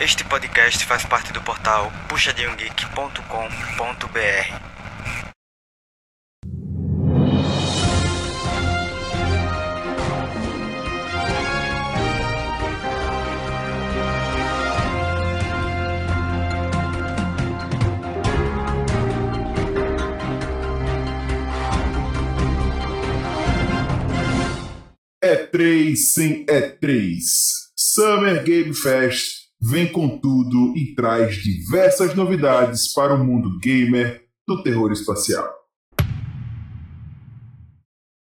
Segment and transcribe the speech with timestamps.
[0.00, 4.68] Este podcast faz parte do portal puxadinhogeek.com.br.
[25.24, 27.18] E3 sem E3.
[27.74, 34.62] Summer Game Fest vem com tudo e traz diversas novidades para o mundo gamer do
[34.62, 35.52] terror espacial.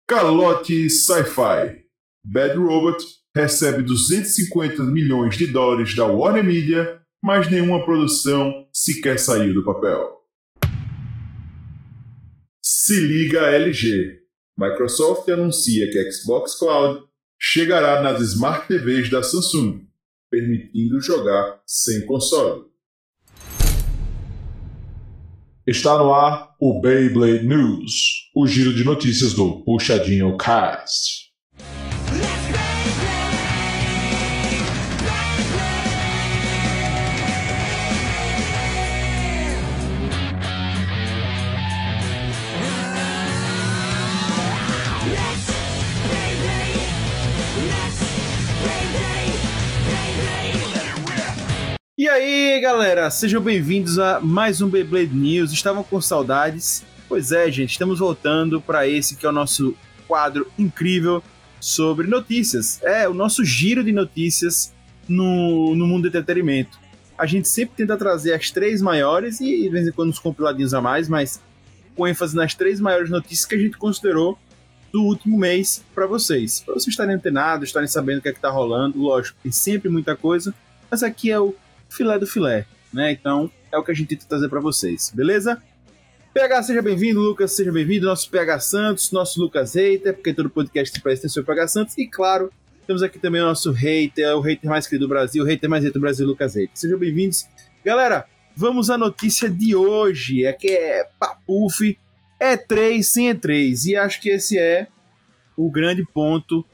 [0.08, 1.84] Calote Sci-Fi.
[2.24, 3.04] Bad Robot
[3.34, 10.18] recebe 250 milhões de dólares da Warner Media, mas nenhuma produção sequer saiu do papel.
[12.64, 14.18] Se liga LG.
[14.58, 17.04] Microsoft anuncia que Xbox Cloud
[17.40, 19.87] chegará nas Smart TVs da Samsung,
[20.30, 22.66] permitindo jogar sem console.
[25.66, 31.27] Está no ar o Beyblade News, o giro de notícias do Puxadinho Cast.
[51.98, 55.50] E aí, galera, sejam bem-vindos a mais um Beyblade News.
[55.50, 56.84] Estavam com saudades?
[57.08, 59.74] Pois é, gente, estamos voltando para esse que é o nosso
[60.06, 61.20] quadro incrível
[61.58, 62.80] sobre notícias.
[62.84, 64.72] É, o nosso giro de notícias
[65.08, 66.78] no, no mundo do entretenimento.
[67.18, 70.74] A gente sempre tenta trazer as três maiores e de vez em quando uns compiladinhos
[70.74, 71.42] a mais, mas
[71.96, 74.38] com ênfase nas três maiores notícias que a gente considerou
[74.92, 76.60] do último mês para vocês.
[76.60, 79.02] Para vocês estarem antenados, estarem sabendo o que é que tá rolando.
[79.02, 80.54] Lógico, tem sempre muita coisa,
[80.88, 81.56] mas aqui é o
[81.88, 83.12] filé do filé, né?
[83.12, 85.62] Então é o que a gente tenta trazer para vocês, beleza?
[86.32, 91.00] PH, seja bem-vindo, Lucas, seja bem-vindo, nosso PH Santos, nosso Lucas Hater, porque todo podcast
[91.00, 92.52] parece ter seu PH Santos, e claro,
[92.86, 95.82] temos aqui também o nosso hater, o hater mais querido do Brasil, o hater mais
[95.82, 96.70] hater do Brasil, Lucas Hater.
[96.74, 97.46] Sejam bem-vindos.
[97.84, 101.98] Galera, vamos à notícia de hoje, é que é papuf,
[102.38, 104.86] é 3 sem E3, e acho que esse é
[105.56, 106.64] o grande ponto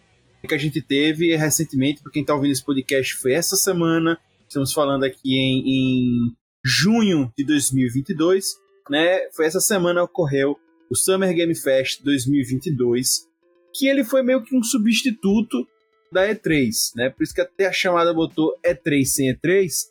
[0.46, 4.18] que a gente teve recentemente, para quem está ouvindo esse podcast, foi essa semana,
[4.54, 8.54] Estamos falando aqui em, em junho de 2022,
[8.88, 9.28] né?
[9.32, 10.56] Foi essa semana ocorreu
[10.88, 13.28] o Summer Game Fest 2022,
[13.74, 15.66] que ele foi meio que um substituto
[16.12, 17.10] da E3, né?
[17.10, 19.88] Por isso que até a chamada botou E3 sem E3,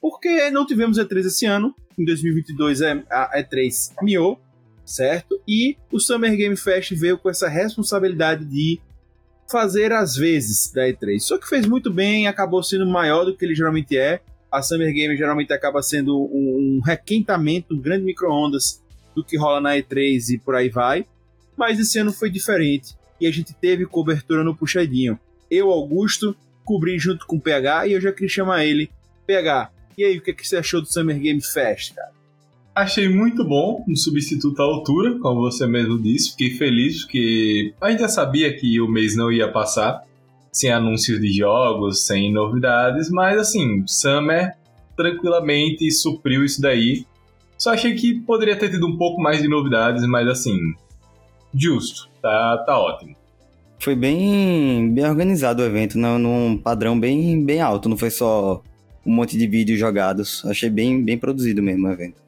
[0.00, 1.74] porque não tivemos E3 esse ano.
[1.98, 4.40] Em 2022 é, a E3 miou,
[4.86, 5.42] certo?
[5.48, 8.80] E o Summer Game Fest veio com essa responsabilidade de
[9.50, 11.20] fazer às vezes da E3.
[11.20, 14.20] Só que fez muito bem, acabou sendo maior do que ele geralmente é.
[14.50, 18.82] A Summer Game geralmente acaba sendo um, um requentamento, um grande micro-ondas
[19.14, 21.04] do que rola na E3 e por aí vai.
[21.56, 25.18] Mas esse ano foi diferente e a gente teve cobertura no puxadinho.
[25.50, 28.90] Eu, Augusto, cobri junto com o PH e eu já queria chamar ele.
[29.26, 32.12] PH, e aí, o que, é que você achou do Summer Game Fest, cara?
[32.74, 36.32] Achei muito bom um substituto à altura, como você mesmo disse.
[36.32, 40.02] Fiquei feliz porque a gente já sabia que o mês não ia passar
[40.50, 44.54] sem anúncios de jogos, sem novidades, mas assim, Summer
[44.96, 47.06] tranquilamente supriu isso daí.
[47.56, 50.58] Só achei que poderia ter tido um pouco mais de novidades, mas assim,
[51.54, 53.14] justo, tá, tá ótimo.
[53.78, 56.18] Foi bem, bem organizado o evento, né?
[56.18, 58.60] num padrão bem, bem alto, não foi só
[59.06, 60.44] um monte de vídeos jogados.
[60.44, 62.23] Achei bem, bem produzido mesmo o evento.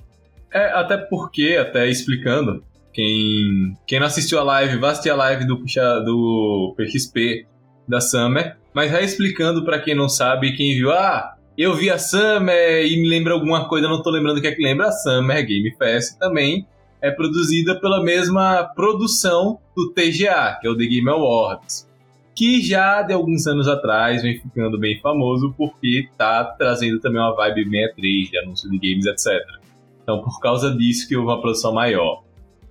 [0.57, 5.45] É, até porque, até explicando, quem, quem não assistiu a live, vai assistir a live
[5.45, 5.57] do,
[6.03, 7.47] do PXP
[7.87, 11.99] da Summer, mas já explicando para quem não sabe, quem viu, ah, eu vi a
[11.99, 14.93] Summer e me lembra alguma coisa, não tô lembrando o que é que lembra, a
[14.93, 16.67] Summer Game Fest também
[17.03, 21.87] é produzida pela mesma produção do TGA, que é o The Game Awards,
[22.35, 27.37] que já de alguns anos atrás vem ficando bem famoso porque tá trazendo também uma
[27.37, 29.66] vibe 63 de anúncio de games, etc.
[30.07, 32.23] Então, por causa disso que houve uma produção maior.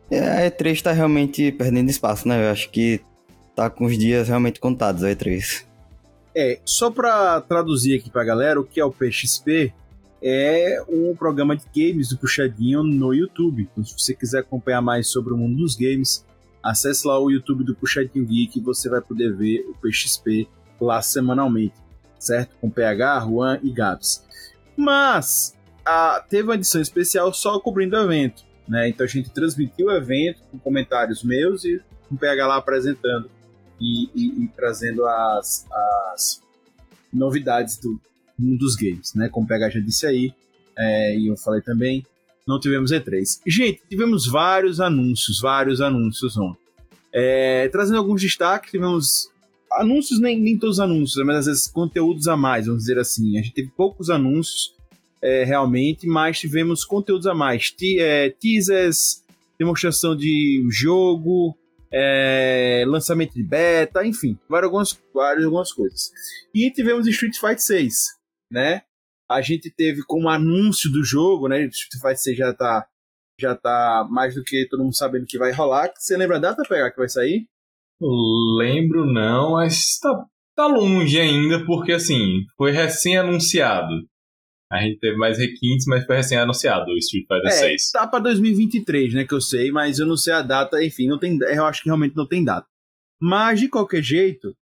[0.09, 2.47] É, a E3 tá realmente perdendo espaço, né?
[2.47, 3.01] Eu acho que
[3.53, 5.65] tá com os dias realmente contados a E3.
[6.33, 9.73] É, só para traduzir aqui pra galera, o que é o PXP
[10.21, 13.67] é um programa de games do Puxadinho no YouTube.
[13.69, 16.25] Então, se você quiser acompanhar mais sobre o mundo dos games,
[16.63, 20.47] acesse lá o YouTube do Puxadinho Geek e você vai poder ver o PXP
[20.79, 21.75] lá semanalmente,
[22.17, 22.55] certo?
[22.61, 24.25] Com PH, Juan e Gabs.
[24.77, 25.53] Mas
[25.85, 28.43] a, teve uma edição especial só cobrindo o evento.
[28.67, 28.89] Né?
[28.89, 33.29] Então a gente transmitiu o evento com comentários meus e com o PH lá apresentando
[33.79, 35.65] e, e, e trazendo as,
[36.13, 36.41] as
[37.13, 37.99] novidades do,
[38.37, 39.29] mundo dos games, né?
[39.29, 40.33] Como o PH já disse aí,
[40.77, 42.05] é, e eu falei também,
[42.47, 43.39] não tivemos E3.
[43.47, 46.63] Gente, tivemos vários anúncios, vários anúncios ontem.
[47.13, 49.29] É, trazendo alguns destaques, tivemos
[49.71, 53.37] anúncios, nem, nem todos os anúncios, mas às vezes conteúdos a mais, vamos dizer assim.
[53.37, 54.74] A gente teve poucos anúncios,
[55.25, 57.71] é, realmente, mas tivemos conteúdos a mais.
[57.71, 59.23] Te, é, teasers,
[59.57, 61.57] demonstração de jogo,
[61.91, 66.11] é, lançamento de beta, enfim, várias algumas, várias algumas coisas.
[66.53, 67.95] E tivemos Street Fighter 6,
[68.51, 68.83] né?
[69.27, 71.65] A gente teve como anúncio do jogo, né?
[71.65, 72.87] Street Fighter 6 já tá,
[73.41, 75.91] já tá mais do que todo mundo sabendo que vai rolar.
[75.95, 77.47] Você lembra a data pegar que vai sair?
[77.99, 80.25] Lembro não, mas tá,
[80.55, 84.07] tá longe ainda, porque assim, foi recém-anunciado.
[84.75, 87.91] A gente teve mais requintes, mas foi recém-anunciado o Street Fighter é, 6.
[87.91, 89.25] Tá pra 2023, né?
[89.25, 91.89] Que eu sei, mas eu não sei a data, enfim, não tem, eu acho que
[91.89, 92.67] realmente não tem data.
[93.19, 94.55] Mas, de qualquer jeito,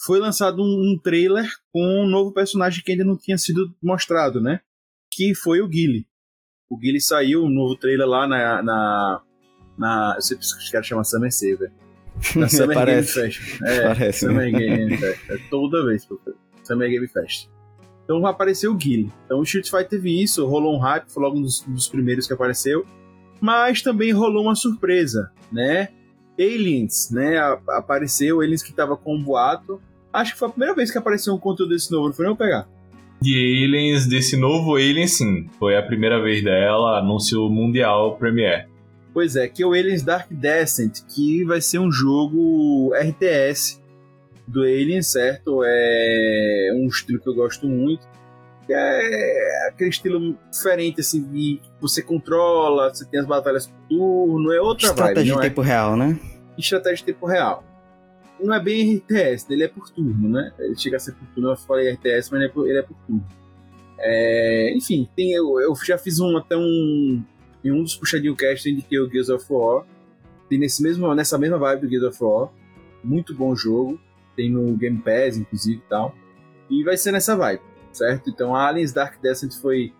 [0.00, 4.40] foi lançado um, um trailer com um novo personagem que ainda não tinha sido mostrado,
[4.40, 4.60] né?
[5.12, 6.06] Que foi o Guile.
[6.70, 8.62] O Guile saiu, um novo trailer lá na.
[8.62, 9.22] na,
[9.76, 11.72] na eu sempre esqueci que chama Summer Saver.
[12.36, 13.20] Na Summer Parece.
[13.20, 13.62] Game Fest.
[13.62, 14.32] É, Parece, né?
[14.32, 15.30] Summer Game Fest.
[15.30, 16.08] É toda vez.
[16.62, 17.48] Summer Game Fest.
[18.08, 19.12] Então vai aparecer o Guile.
[19.26, 21.88] Então o Street Fighter teve isso, rolou um hype, foi logo um dos, um dos
[21.88, 22.86] primeiros que apareceu.
[23.38, 25.88] Mas também rolou uma surpresa, né?
[26.38, 27.36] Aliens, né?
[27.36, 29.78] A- apareceu, Aliens que tava com um boato.
[30.10, 32.34] Acho que foi a primeira vez que apareceu um conteúdo desse novo, não foi não
[32.34, 32.66] pegar?
[33.20, 35.46] De Aliens, desse novo Alien, sim.
[35.58, 38.68] Foi a primeira vez dela, anúncio mundial Premiere.
[39.12, 43.80] Pois é, que é o Aliens Dark Descent, que vai ser um jogo RTS
[44.48, 45.62] do Alien, certo?
[45.64, 48.06] É um estilo que eu gosto muito.
[48.66, 54.52] que É aquele estilo diferente, assim, de você controla, você tem as batalhas por turno,
[54.52, 55.50] é outra Estratégia vibe, de é?
[55.50, 56.18] tempo real, né?
[56.56, 57.62] estratégia de tempo real.
[58.40, 60.52] Não é bem RTS, ele é por turno, né?
[60.58, 62.82] Ele chega a ser por turno, eu falei RTS, mas ele é por, ele é
[62.82, 63.24] por turno.
[63.98, 67.22] É, enfim, tem, eu, eu já fiz um até um.
[67.64, 69.84] Em um dos puxadinho cast eu indiquei o Gears of War.
[70.48, 72.48] Tem nesse mesmo, nessa mesma vibe do Gears of War.
[73.02, 74.00] Muito bom jogo.
[74.38, 76.14] Tem no Game Pass, inclusive e tal.
[76.70, 78.30] E vai ser nessa vibe, certo?
[78.30, 79.92] Então Aliens Dark Descent foi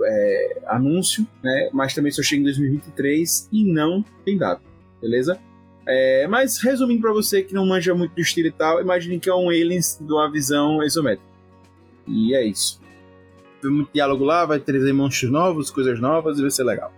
[0.00, 1.68] é, anúncio, né?
[1.72, 4.62] Mas também só chega em 2023 e não tem data,
[5.02, 5.40] beleza?
[5.84, 9.28] É, mas resumindo pra você que não manja muito do estilo e tal, imagine que
[9.28, 11.28] é um Aliens de uma visão isométrica.
[12.06, 12.80] E é isso.
[13.60, 16.92] Tem muito diálogo lá, vai trazer monstros novos, coisas novas e vai ser legal.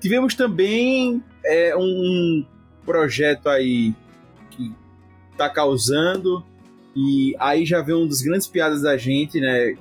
[0.00, 2.44] Tivemos também é, um
[2.84, 3.94] projeto aí
[5.36, 6.44] tá causando,
[6.94, 9.74] e aí já veio um dos grandes piadas da gente, né?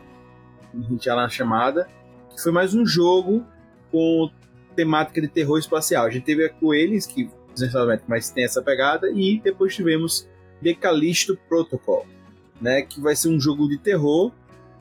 [0.74, 1.88] A gente já lá na chamada,
[2.36, 3.46] que foi mais um jogo
[3.92, 4.30] com
[4.76, 6.06] temática de terror espacial.
[6.06, 7.30] A gente teve o Aliens, que
[8.08, 10.28] mas tem essa pegada, e depois tivemos
[10.64, 12.08] The Callisto Protocol,
[12.60, 12.82] né?
[12.82, 14.32] Que vai ser um jogo de terror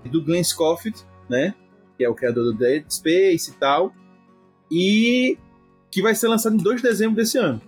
[0.05, 0.99] do Glenn Scofield,
[1.29, 1.55] né?
[1.99, 3.93] Que é o criador do Dead Space e tal.
[4.71, 5.39] E
[5.91, 7.61] que vai ser lançado em 2 de dezembro desse ano.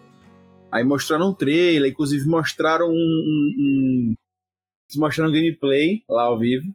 [0.74, 2.92] Aí mostraram um trailer, inclusive mostraram um.
[2.92, 4.14] um, um
[4.96, 6.66] mostraram gameplay lá ao vivo.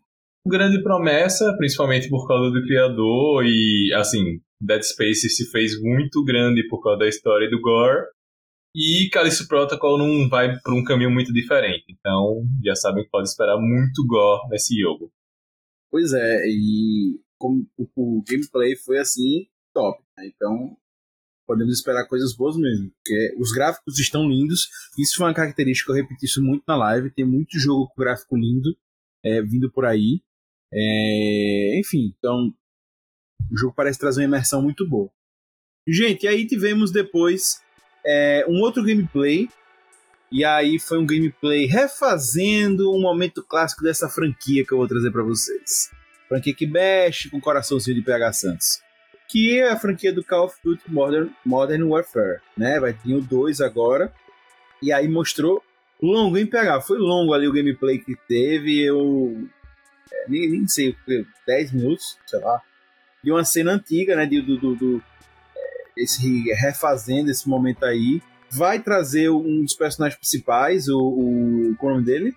[0.48, 6.66] Grande promessa, principalmente por causa do criador, e assim, Dead Space se fez muito grande
[6.70, 8.08] por causa da história e do gore.
[8.74, 11.84] E Callisto Protocol não vai por um caminho muito diferente.
[11.90, 15.12] Então, já sabem que pode esperar muito gore nesse jogo.
[15.92, 20.02] Pois é, e como o, o gameplay foi assim, top.
[20.18, 20.28] né?
[20.28, 20.78] Então,
[21.50, 22.92] podemos esperar coisas boas mesmo.
[22.92, 24.70] Porque os gráficos estão lindos.
[25.00, 27.10] Isso foi uma característica, eu repeti isso muito na live.
[27.10, 28.78] Tem muito jogo com gráfico lindo
[29.26, 30.22] é, vindo por aí.
[30.72, 32.54] É, enfim, então
[33.52, 35.10] o jogo parece trazer uma imersão muito boa.
[35.88, 37.60] Gente, aí tivemos depois
[38.06, 39.50] é, um outro gameplay.
[40.32, 45.10] E aí foi um gameplay refazendo um momento clássico dessa franquia que eu vou trazer
[45.10, 45.90] para vocês.
[46.28, 48.89] Franquia que mexe com o coraçãozinho de PH Santos.
[49.30, 52.40] Que é a franquia do Call of Duty Modern, Modern Warfare.
[52.58, 52.80] Né?
[52.80, 54.12] Vai ter o 2 agora.
[54.82, 55.64] E aí mostrou
[56.02, 56.82] longo, hein, PH?
[56.82, 58.82] Foi longo ali o gameplay que teve.
[58.82, 59.48] Eu
[60.12, 60.96] é, nem, nem sei,
[61.46, 62.62] 10 minutos, sei lá.
[63.24, 64.26] De uma cena antiga, né?
[64.26, 65.04] De, do, do, do
[65.56, 68.22] é, esse refazendo esse momento aí.
[68.52, 70.98] Vai trazer um dos personagens principais, o.
[70.98, 72.36] o qual é o nome dele?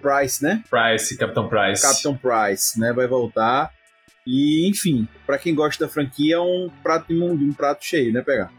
[0.00, 0.62] Price, né?
[0.70, 1.82] Price, Capitão Price.
[1.82, 2.92] Capitão Price, né?
[2.92, 3.70] Vai voltar.
[4.26, 8.12] E, enfim, para quem gosta da franquia, é um prato de mundo, um prato cheio,
[8.12, 8.50] né, pegar?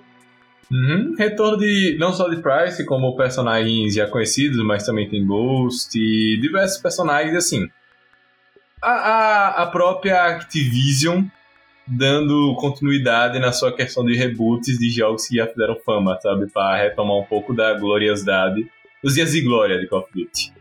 [0.71, 1.15] Uhum.
[1.17, 6.39] Retorno de não só de Price, como personagens já conhecidos, mas também tem Ghost e
[6.39, 7.67] diversos personagens assim.
[8.81, 11.23] A, a, a própria Activision
[11.87, 16.47] dando continuidade na sua questão de reboots de jogos que já fizeram fama, sabe?
[16.47, 18.69] Para retomar um pouco da gloriosidade,
[19.01, 20.53] os dias de glória de Call of Duty.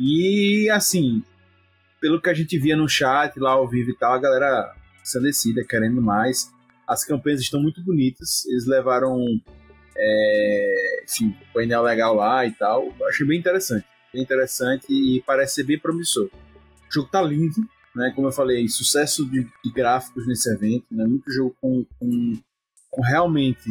[0.00, 1.22] E, assim,
[2.02, 5.64] pelo que a gente via no chat lá ao vivo e tal, a galera ensandecida,
[5.64, 6.52] querendo mais.
[6.86, 8.44] As campanhas estão muito bonitas.
[8.46, 9.24] Eles levaram,
[9.96, 12.92] é, enfim, painel legal lá e tal.
[12.98, 13.86] Eu achei bem interessante.
[14.12, 16.24] Bem interessante e parece ser bem promissor.
[16.26, 18.12] O jogo tá lindo, né?
[18.16, 21.06] Como eu falei, sucesso de, de gráficos nesse evento, né?
[21.06, 22.36] Muito jogo com, com,
[22.90, 23.70] com realmente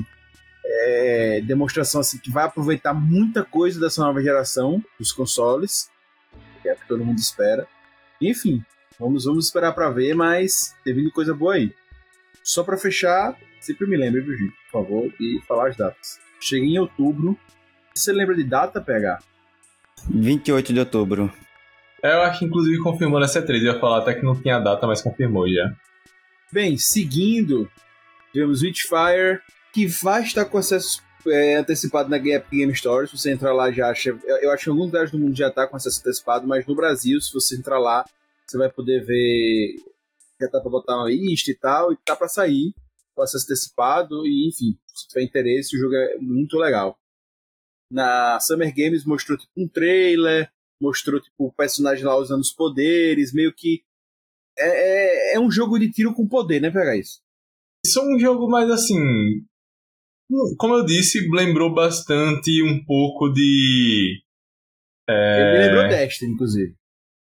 [0.64, 5.92] é, demonstração assim que vai aproveitar muita coisa dessa nova geração dos consoles,
[6.62, 7.68] que é o que todo mundo espera.
[8.22, 8.64] Enfim,
[9.00, 11.74] vamos, vamos esperar para ver, mas teve coisa boa aí.
[12.44, 16.20] Só para fechar, sempre me lembre, viu, gente, por favor, e falar as datas.
[16.40, 17.38] Cheguei em outubro.
[17.94, 19.20] Você lembra de data, PH?
[20.10, 21.32] 28 de outubro.
[22.04, 23.50] É, eu acho que inclusive confirmou na C3.
[23.50, 25.72] Eu ia falar até que não tinha data, mas confirmou já.
[26.52, 27.70] Bem, seguindo,
[28.34, 29.40] tivemos Witchfire,
[29.72, 33.08] que vai estar com acesso é, antecipado na Epic Game Store.
[33.08, 34.18] Se você entrar lá, já acha.
[34.42, 36.76] Eu acho que em alguns lugares do mundo já está com acesso antecipado, mas no
[36.76, 38.06] Brasil, se você entrar lá,
[38.48, 39.76] você vai poder ver.
[40.40, 42.74] Já tá para botar uma lista e tal, e tá para sair
[43.16, 44.26] com acesso antecipado.
[44.26, 46.98] E enfim, se tiver interesse, o jogo é muito legal.
[47.92, 50.52] Na Summer Games mostrou tipo, um trailer,
[50.82, 53.84] mostrou tipo, o personagem lá usando os poderes, meio que.
[54.58, 57.22] É, é, é um jogo de tiro com poder, né, pegar isso?
[57.86, 59.46] Isso é um jogo mais assim.
[60.58, 64.22] Como eu disse, lembrou bastante um pouco de.
[65.10, 65.42] É...
[65.42, 66.76] Ele me lembrou Destiny, inclusive.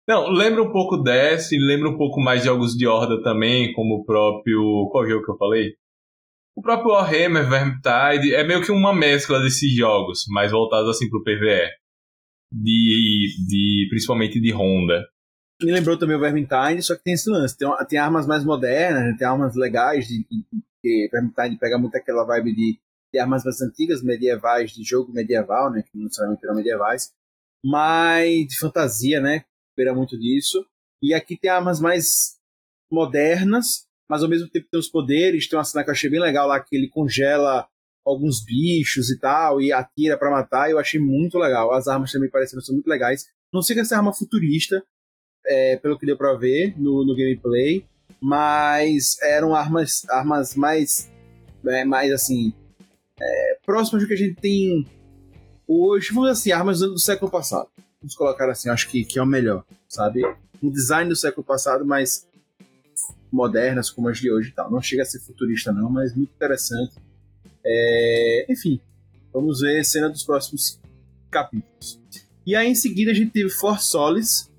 [0.09, 3.97] Não, lembra um pouco Destiny, lembra um pouco mais de jogos de Horda também, como
[3.97, 4.89] o próprio.
[4.91, 5.75] Qual jogo que eu falei?
[6.57, 11.23] O próprio Warhammer, Vermintide, é meio que uma mescla desses jogos, mais voltados assim pro
[11.23, 11.69] PvE.
[12.53, 15.07] De, de, principalmente de Honda.
[15.63, 17.57] Me lembrou também o Vermintide, só que tem esse lance.
[17.57, 19.17] Tem, tem armas mais modernas, né?
[19.17, 20.07] tem armas legais.
[20.07, 20.45] De, de,
[20.83, 22.79] de, Vermintide pega muito aquela vibe de
[23.19, 25.83] armas mais antigas, medievais, de jogo medieval, né?
[25.83, 27.13] Que não necessariamente eram medievais.
[27.65, 29.45] Mas de fantasia, né?
[29.77, 30.65] Beira muito disso.
[31.03, 32.39] E aqui tem armas mais
[32.91, 35.49] modernas, mas ao mesmo tempo tem os poderes.
[35.49, 37.67] Tem uma cena que eu achei bem legal lá, que ele congela
[38.05, 40.71] alguns bichos e tal, e atira para matar.
[40.71, 41.73] Eu achei muito legal.
[41.73, 43.27] As armas também parecendo ser muito legais.
[43.53, 44.83] Não sei que essa arma futurista,
[45.47, 47.85] é, pelo que deu para ver no, no, gameplay,
[48.21, 51.11] mas eram armas, armas mais,
[51.67, 52.53] é, mais assim,
[53.21, 54.87] é, próximas do que a gente tem
[55.67, 57.69] hoje, vamos assim, armas do século passado.
[58.01, 60.23] Vamos colocar assim, acho que, que é o melhor, sabe?
[60.63, 62.27] Um design do século passado, mas
[63.31, 64.71] modernas como as de hoje e tal.
[64.71, 66.95] Não chega a ser futurista não, mas muito interessante.
[67.65, 68.81] É, enfim,
[69.33, 70.81] vamos ver a cena dos próximos
[71.31, 72.01] capítulos.
[72.45, 74.51] E aí em seguida a gente teve For Solis,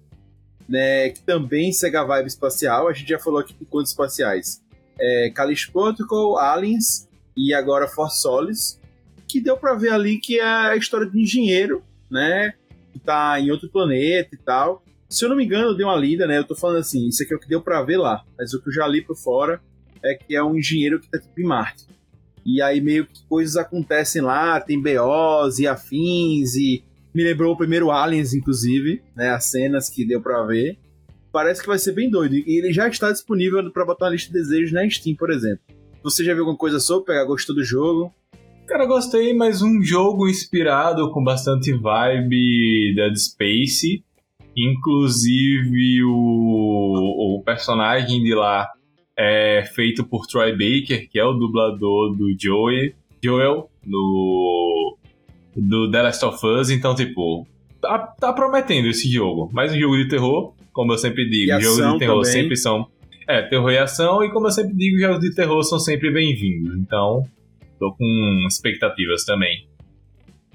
[0.69, 2.87] né, que também segue a vibe espacial.
[2.87, 4.61] A gente já falou aqui de contos espaciais.
[4.99, 8.79] É, Callisto Protocol, Aliens e agora Force Solis,
[9.27, 12.53] que deu para ver ali que é a história de um engenheiro, né,
[12.91, 14.83] que tá em outro planeta e tal.
[15.09, 17.23] Se eu não me engano, eu dei uma lida, né, eu tô falando assim, isso
[17.23, 19.15] aqui é o que deu para ver lá, mas o que eu já li por
[19.15, 19.61] fora
[20.03, 21.85] é que é um engenheiro que tá tipo em Marte.
[22.45, 26.83] E aí meio que coisas acontecem lá, tem BOs e afins e
[27.13, 29.29] me lembrou o primeiro Aliens, inclusive, né?
[29.29, 30.77] As cenas que deu pra ver.
[31.31, 32.35] Parece que vai ser bem doido.
[32.35, 35.63] E ele já está disponível para botar na lista de desejos na Steam, por exemplo.
[36.03, 37.05] Você já viu alguma coisa sobre?
[37.05, 38.13] Pegar gostou do jogo?
[38.67, 44.03] Cara, gostei, mas um jogo inspirado com bastante vibe Dead Space.
[44.55, 48.67] Inclusive o, o personagem de lá
[49.17, 54.97] é feito por Troy Baker, que é o dublador do Joey, Joel no
[55.55, 57.45] do The Last of Us, então, tipo,
[57.81, 59.49] tá, tá prometendo esse jogo.
[59.51, 62.31] Mas um jogo de terror, como eu sempre digo, jogos de terror também.
[62.31, 62.87] sempre são.
[63.27, 66.75] É, terror e ação, e como eu sempre digo, jogos de terror são sempre bem-vindos.
[66.77, 67.23] Então,
[67.79, 69.69] tô com expectativas também.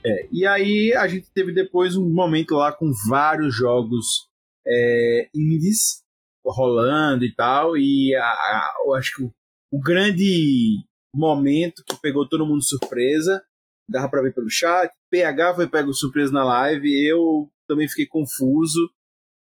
[0.05, 4.29] É, e aí a gente teve depois um momento lá com vários jogos
[4.67, 6.05] é, indies
[6.45, 9.33] rolando e tal, e a, a, eu acho que o,
[9.73, 13.43] o grande momento que pegou todo mundo surpresa
[13.89, 14.93] dava para ver pelo chat.
[15.11, 18.91] PH foi pego surpresa na live, eu também fiquei confuso,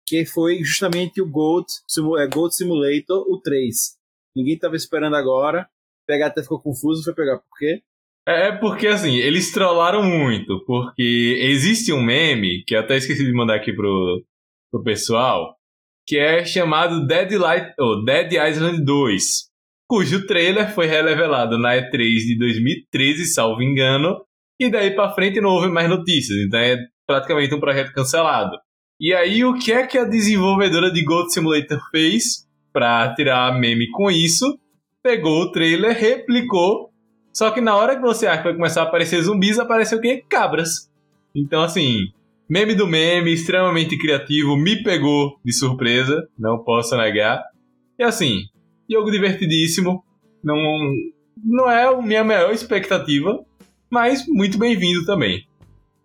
[0.08, 3.76] que foi justamente o Gold, é, Simulator, o 3.
[4.36, 5.68] Ninguém estava esperando agora.
[6.08, 7.82] PH até ficou confuso, foi pegar por quê?
[8.26, 13.26] É, é porque assim, eles trollaram muito, porque existe um meme, que eu até esqueci
[13.26, 14.24] de mandar aqui pro,
[14.72, 15.56] pro pessoal,
[16.08, 19.48] que é chamado Dead, Light, oh, Dead Island 2
[19.88, 24.22] cujo trailer foi revelado na E3 de 2013, salvo engano,
[24.60, 28.58] e daí para frente não houve mais notícias, então é praticamente um projeto cancelado.
[29.00, 33.90] E aí o que é que a desenvolvedora de Gold Simulator fez para tirar meme
[33.92, 34.60] com isso?
[35.04, 36.90] Pegou o trailer, replicou,
[37.34, 40.24] só que na hora que você acha que vai começar a aparecer zumbis, apareceu quê?
[40.28, 40.92] Cabras.
[41.36, 42.12] Então assim,
[42.50, 47.44] Meme do meme, extremamente criativo, me pegou de surpresa, não posso negar.
[48.00, 48.44] E assim,
[48.90, 50.02] jogo divertidíssimo,
[50.42, 50.56] não,
[51.44, 53.44] não é a minha maior expectativa,
[53.90, 55.46] mas muito bem-vindo também.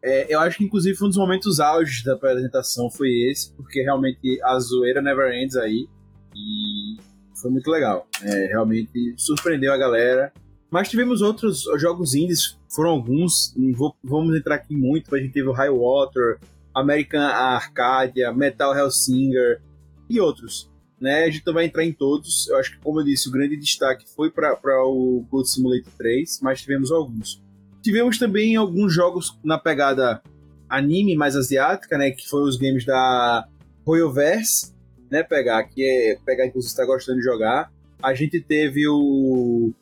[0.02, 4.40] É, eu acho que, inclusive, um dos momentos auges da apresentação foi esse, porque realmente
[4.42, 5.86] a zoeira never ends aí.
[6.34, 6.96] E
[7.40, 8.06] foi muito legal.
[8.22, 10.32] É, realmente surpreendeu a galera.
[10.70, 15.22] Mas tivemos outros jogos indies, foram alguns, não vou, vamos entrar aqui muito, mas a
[15.22, 16.38] gente teve o High Water,
[16.74, 19.60] American Arcadia, Metal Hellsinger
[20.08, 20.70] e outros.
[20.98, 21.24] Né?
[21.24, 23.56] A gente não vai entrar em todos, eu acho que, como eu disse, o grande
[23.56, 24.56] destaque foi para
[24.86, 27.42] o Gold Simulator 3, mas tivemos alguns.
[27.82, 30.22] Tivemos também alguns jogos na pegada
[30.68, 32.10] anime mais asiática, né?
[32.10, 33.46] Que foram os games da
[33.84, 34.72] Royoverse,
[35.10, 35.22] né?
[35.22, 37.70] Pegar, que é pegar que você está gostando de jogar.
[38.02, 39.72] A gente teve o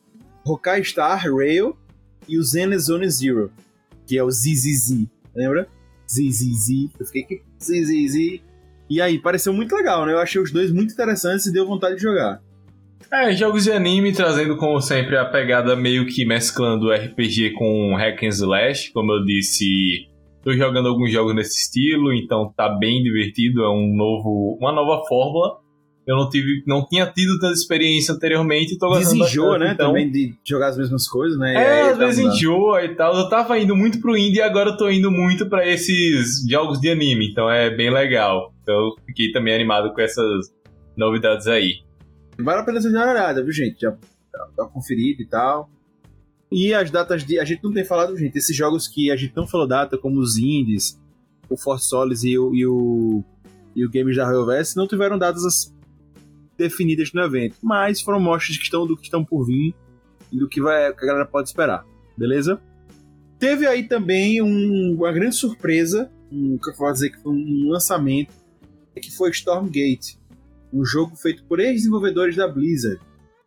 [0.45, 1.76] Hokai Star Rail
[2.26, 3.52] e o Zen Zone Zero,
[4.07, 5.69] que é o ZZZ, lembra?
[6.09, 6.90] ZZZ.
[6.99, 8.42] Eu fiquei que ZZZ.
[8.88, 10.12] E aí, pareceu muito legal, né?
[10.12, 12.42] Eu achei os dois muito interessantes e deu vontade de jogar.
[13.12, 18.23] É, jogos de anime trazendo, como sempre, a pegada meio que mesclando RPG com hack
[18.23, 18.92] and slash.
[18.92, 20.09] Como eu disse,
[20.45, 23.62] tô jogando alguns jogos nesse estilo, então tá bem divertido.
[23.62, 25.59] É um novo, uma nova fórmula.
[26.07, 29.75] Eu não tive, não tinha tido tanta experiência anteriormente, tô gostando Desenjoa, bastante, né?
[29.75, 29.87] então...
[29.88, 31.54] Também de jogar as mesmas coisas, né?
[31.54, 32.37] É, aí às tá vezes mudando.
[32.37, 33.16] enjoa e tal.
[33.16, 36.80] Eu tava indo muito pro indie e agora eu tô indo muito pra esses jogos
[36.80, 38.52] de anime, então é bem legal.
[38.62, 40.47] Então eu fiquei também animado com essas
[40.97, 41.75] novidades aí.
[42.42, 43.80] Vale a pena ser olhada, viu, gente?
[43.80, 43.92] Já
[44.56, 45.70] tá conferido e tal.
[46.52, 47.38] E as datas de.
[47.38, 50.18] A gente não tem falado, gente, esses jogos que a gente não falou data, como
[50.20, 50.99] os indies,
[51.49, 53.25] o Force Solis e o, e o,
[53.75, 55.75] e o Games da Royalverse, não tiveram datas as-
[56.59, 57.56] definidas no evento.
[57.62, 59.75] Mas foram mostras que estão, do que estão por vir
[60.32, 61.85] e do que, vai, que a galera pode esperar.
[62.16, 62.61] Beleza?
[63.38, 67.68] Teve aí também um- uma grande surpresa, um, que eu vou dizer que foi um
[67.70, 68.32] lançamento,
[69.00, 70.18] que foi Stormgate
[70.73, 73.00] um jogo feito por ex-desenvolvedores da Blizzard,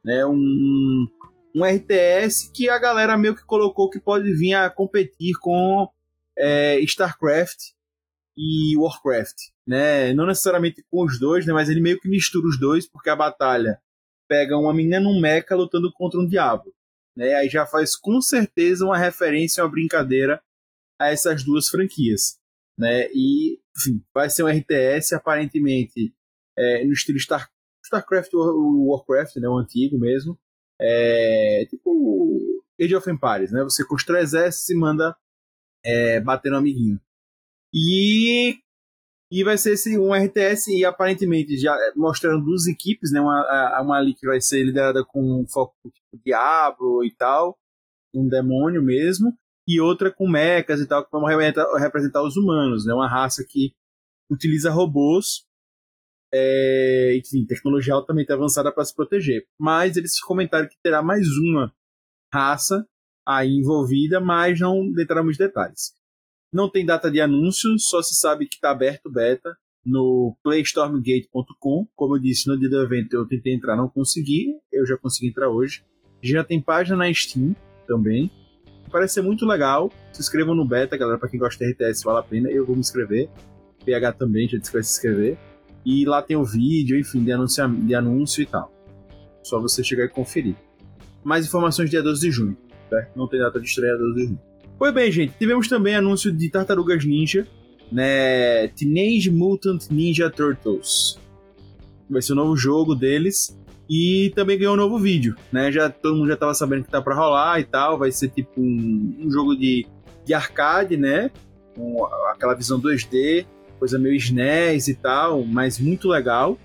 [0.03, 0.25] né?
[0.25, 1.07] Um,
[1.55, 5.87] um RTS que a galera meio que colocou que pode vir a competir com
[6.37, 7.57] é, StarCraft
[8.37, 10.13] e Warcraft, né?
[10.13, 11.53] Não necessariamente com os dois, né?
[11.53, 13.79] Mas ele meio que mistura os dois porque a batalha
[14.27, 16.73] pega uma menina num mecha lutando contra um diabo,
[17.15, 17.35] né?
[17.35, 20.41] Aí já faz com certeza uma referência, uma brincadeira
[20.99, 22.39] a essas duas franquias,
[22.77, 23.07] né?
[23.13, 26.13] E enfim, vai ser um RTS aparentemente
[26.57, 27.49] é, no estilo Star,
[27.85, 30.37] StarCraft ou Warcraft, né, o antigo mesmo.
[30.81, 33.63] É, tipo Age of Empires, né?
[33.63, 35.15] Você constrói exércitos e manda
[35.85, 36.99] é, bater no amiguinho.
[37.73, 38.57] E,
[39.31, 43.21] e vai ser esse, um RTS e aparentemente já mostrando duas equipes, né?
[43.21, 47.57] Uma, a- uma ali que vai ser liderada com um foco tipo Diablo e tal,
[48.13, 49.33] um demônio mesmo,
[49.67, 52.93] e outra com mechas e tal, que vão representar, representar os humanos, né?
[52.93, 53.73] Uma raça que
[54.29, 55.45] utiliza robôs
[56.33, 59.45] é, enfim, tecnologia altamente avançada para se proteger.
[59.59, 61.71] Mas eles comentaram que terá mais uma
[62.33, 62.85] raça
[63.25, 65.93] aí envolvida, mas não detalharam muitos detalhes.
[66.51, 71.87] Não tem data de anúncio, só se sabe que está aberto beta no playstormgate.com.
[71.95, 74.55] Como eu disse no dia do evento, eu tentei entrar, não consegui.
[74.71, 75.83] Eu já consegui entrar hoje.
[76.21, 77.55] Já tem página na Steam
[77.87, 78.31] também.
[78.91, 79.91] Parece ser muito legal.
[80.11, 81.17] Se inscrevam no beta, galera.
[81.17, 82.49] Para quem gosta de RTS, vale a pena.
[82.49, 83.29] Eu vou me inscrever.
[83.83, 85.37] PH também, já disse que vai se inscrever.
[85.85, 88.71] E lá tem o vídeo, enfim, de anúncio, de anúncio e tal.
[89.43, 90.55] Só você chegar e conferir.
[91.23, 92.57] Mais informações dia 12 de junho,
[92.89, 93.17] certo?
[93.17, 94.39] Não tem data de estreia 12 de junho.
[94.77, 97.47] Pois bem, gente, tivemos também anúncio de Tartarugas Ninja,
[97.91, 98.67] né?
[98.69, 101.19] Teenage Mutant Ninja Turtles.
[102.09, 103.57] Vai ser o novo jogo deles.
[103.89, 105.71] E também ganhou um novo vídeo, né?
[105.71, 107.97] Já, todo mundo já tava sabendo que tá pra rolar e tal.
[107.97, 109.85] Vai ser tipo um, um jogo de,
[110.25, 111.29] de arcade, né?
[111.75, 113.45] Com aquela visão 2D,
[113.83, 116.57] coisa meio SNES e tal, mas muito legal.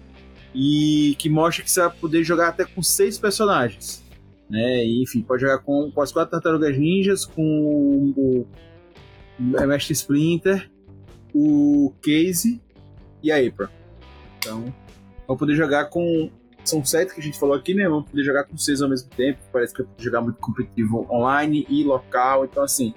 [0.54, 4.04] E que mostra que você vai poder jogar até com seis personagens.
[4.48, 4.85] Né?
[4.87, 8.46] E, enfim, pode jogar com, com as quatro tartarugas ninjas, com o,
[9.37, 10.70] Mestre Splinter,
[11.35, 12.61] o Casey
[13.20, 13.68] e a April.
[14.38, 14.72] Então,
[15.26, 16.31] vamos poder jogar com.
[16.64, 17.88] São sete que a gente falou aqui, né?
[17.88, 19.40] Vamos poder jogar com seis ao mesmo tempo.
[19.52, 22.44] Parece que vai jogar muito competitivo online e local.
[22.44, 22.94] Então, assim,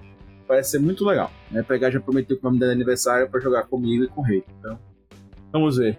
[0.51, 1.31] parece ser muito legal.
[1.49, 1.63] Né?
[1.63, 4.43] Pegar já prometeu que vai me dar aniversário para jogar comigo e com o Rei.
[4.59, 4.77] Então,
[5.49, 5.97] vamos ver.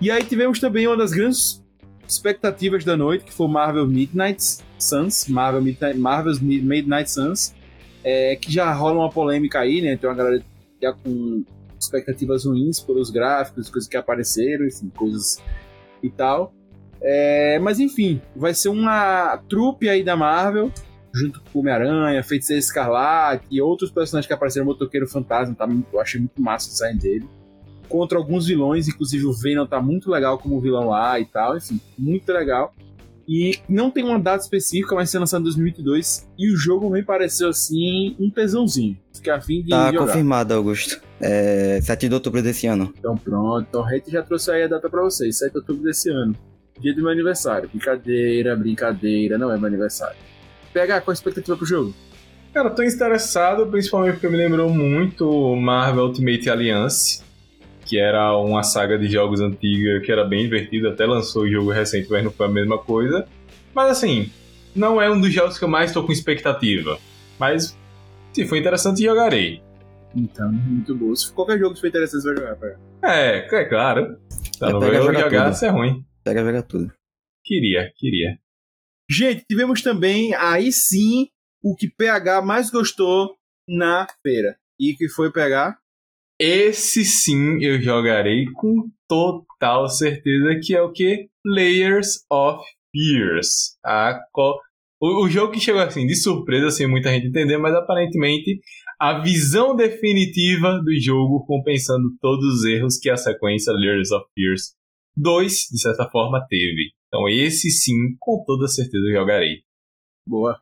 [0.00, 1.64] E aí tivemos também uma das grandes
[2.08, 4.42] expectativas da noite, que foi Marvel Midnight
[4.76, 7.54] Suns, Marvel Midnight, Marvel's Midnight Suns,
[8.02, 9.96] é, que já rola uma polêmica aí, né?
[9.96, 10.42] Tem uma galera
[10.82, 11.44] já com
[11.78, 15.40] expectativas ruins pelos gráficos, coisas que apareceram, enfim, coisas
[16.02, 16.52] e tal.
[17.00, 20.72] É, mas enfim, vai ser uma trupe aí da Marvel
[21.14, 25.68] junto com o Homem-Aranha, Feiticeiro Escarlate e outros personagens que apareceram no Motoqueiro Fantasma, tá?
[25.92, 27.28] eu achei muito massa o design dele.
[27.88, 31.78] Contra alguns vilões, inclusive o Venom tá muito legal como vilão lá e tal, enfim,
[31.98, 32.74] muito legal.
[33.28, 36.28] E não tem uma data específica, mas ser lançado em 2022.
[36.38, 38.98] E o jogo me pareceu assim um tesãozinho.
[39.14, 39.70] Fiquei afim de.
[39.70, 40.06] Tá jogar.
[40.06, 41.00] confirmado, Augusto.
[41.20, 42.92] É 7 de outubro desse ano.
[42.98, 43.66] Então pronto.
[43.68, 45.38] Então o Hate já trouxe aí a data pra vocês.
[45.38, 46.34] 7 de outubro desse ano.
[46.80, 47.68] Dia do meu aniversário.
[47.68, 49.38] Brincadeira, brincadeira.
[49.38, 50.16] Não é meu aniversário.
[50.72, 51.94] Pega qual a expectativa pro jogo?
[52.52, 57.22] Cara, eu tô interessado, principalmente porque me lembrou muito Marvel Ultimate Alliance,
[57.86, 61.70] que era uma saga de jogos antiga que era bem divertida, até lançou o jogo
[61.70, 63.26] recente, mas não foi a mesma coisa.
[63.74, 64.30] Mas assim,
[64.74, 66.98] não é um dos jogos que eu mais tô com expectativa.
[67.38, 67.76] Mas
[68.32, 69.62] se for interessante, jogarei.
[70.14, 71.14] Então, muito bom.
[71.14, 72.56] Se qualquer jogo que for interessante, você vai jogar.
[72.56, 72.78] Pega.
[73.04, 74.16] É, é claro.
[74.58, 75.54] Tá, Já não vai jogar jogar, tudo.
[75.54, 76.04] isso é ruim.
[76.22, 76.92] Pega jogar tudo.
[77.44, 78.38] Queria, queria.
[79.12, 81.26] Gente, tivemos também, aí sim,
[81.62, 83.36] o que PH mais gostou
[83.68, 84.56] na feira.
[84.80, 85.76] E que foi pegar.
[86.40, 91.28] Esse sim eu jogarei com total certeza que é o que?
[91.44, 93.76] Layers of Fears.
[93.84, 94.58] A co-
[95.00, 98.60] o, o jogo que chegou assim de surpresa, sem muita gente entender, mas aparentemente
[99.00, 104.74] a visão definitiva do jogo compensando todos os erros que a sequência Layers of Fears
[105.16, 106.92] 2, de certa forma, teve.
[107.12, 109.62] Então esse sim, com toda certeza eu jogarei.
[110.26, 110.58] Boa.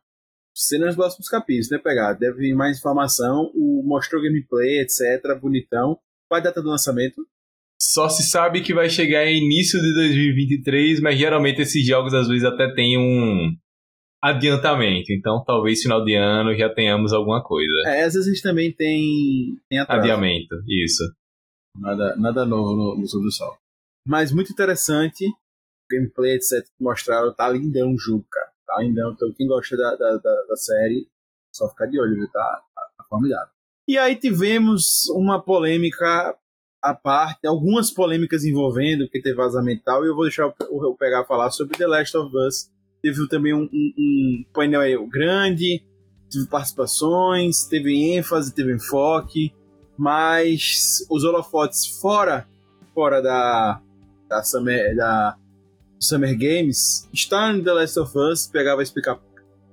[0.53, 2.15] Cenas nos próximos capítulos, né, pegar?
[2.15, 3.53] Deve vir mais informação.
[3.55, 5.39] O mostrou gameplay, etc.
[5.41, 5.97] Bonitão.
[6.29, 7.25] Qual a data do lançamento?
[7.81, 12.27] Só se sabe que vai chegar em início de 2023, mas geralmente esses jogos às
[12.27, 13.57] vezes até tem um
[14.21, 15.13] adiantamento.
[15.13, 17.73] Então talvez final de ano já tenhamos alguma coisa.
[17.87, 20.01] É, às vezes a gente também tem, tem atraso.
[20.01, 21.05] Adiamento, isso.
[21.79, 23.57] Nada, nada novo no, no Sobre o Sol.
[24.07, 25.25] Mas muito interessante.
[25.91, 26.65] Gameplay, etc.
[26.65, 27.35] que mostraram.
[27.35, 28.51] Tá lindão o jogo, cara.
[28.67, 29.13] Tá lindão.
[29.13, 31.09] Então, quem gosta da, da, da, da série,
[31.53, 32.29] só ficar de olho, viu?
[32.31, 33.49] Tá, tá, tá formidável.
[33.89, 36.37] E aí tivemos uma polêmica
[36.83, 40.55] à parte, algumas polêmicas envolvendo, porque teve vazamento e tal, e eu vou deixar o,
[40.71, 42.71] o pegar falar sobre The Last of Us.
[43.03, 45.83] Teve também um, um, um painel grande,
[46.31, 49.53] teve participações, teve ênfase, teve enfoque,
[49.99, 52.47] mas os holofotes fora,
[52.95, 53.83] fora da,
[54.29, 55.37] da, Summer, da
[56.01, 59.19] Summer Games está em The Last of Us, pegar vai explicar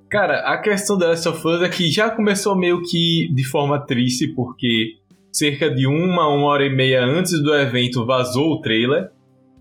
[0.09, 3.77] Cara, a questão da Last of Us é que já começou meio que de forma
[3.85, 4.93] triste, porque
[5.33, 9.09] cerca de uma, uma hora e meia antes do evento vazou o trailer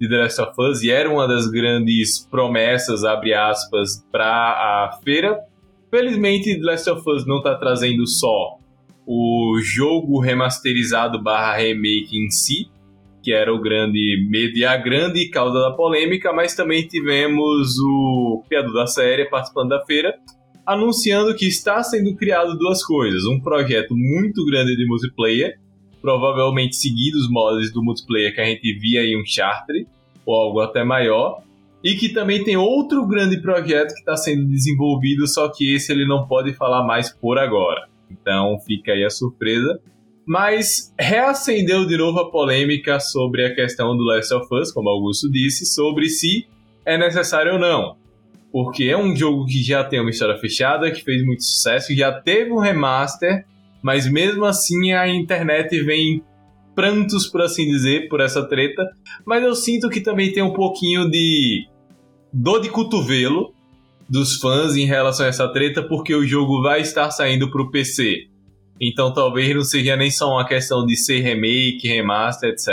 [0.00, 5.00] de The Last of Us e era uma das grandes promessas, abre aspas, para a
[5.02, 5.36] feira.
[5.90, 8.58] Felizmente, The Last of Us não tá trazendo só
[9.04, 12.68] o jogo remasterizado barra remake em si,
[13.26, 18.44] que era o grande medo e a grande causa da polêmica, mas também tivemos o
[18.48, 20.14] criador da série participando da feira,
[20.64, 25.58] anunciando que está sendo criado duas coisas: um projeto muito grande de multiplayer,
[26.00, 29.88] provavelmente seguindo os mods do multiplayer que a gente via em Uncharted,
[30.24, 31.42] ou algo até maior,
[31.82, 36.06] e que também tem outro grande projeto que está sendo desenvolvido, só que esse ele
[36.06, 37.88] não pode falar mais por agora.
[38.08, 39.80] Então fica aí a surpresa.
[40.26, 45.30] Mas reacendeu de novo a polêmica sobre a questão do Last of Us, como Augusto
[45.30, 46.46] disse, sobre se
[46.84, 47.96] é necessário ou não.
[48.50, 52.12] Porque é um jogo que já tem uma história fechada, que fez muito sucesso, já
[52.12, 53.44] teve um remaster,
[53.80, 56.22] mas mesmo assim a internet vem
[56.74, 58.84] prantos, por assim dizer, por essa treta.
[59.24, 61.66] Mas eu sinto que também tem um pouquinho de
[62.32, 63.54] dor de cotovelo
[64.08, 67.70] dos fãs em relação a essa treta, porque o jogo vai estar saindo para o
[67.70, 68.28] PC.
[68.80, 72.68] Então talvez não seja nem só uma questão de ser remake, remaster, etc.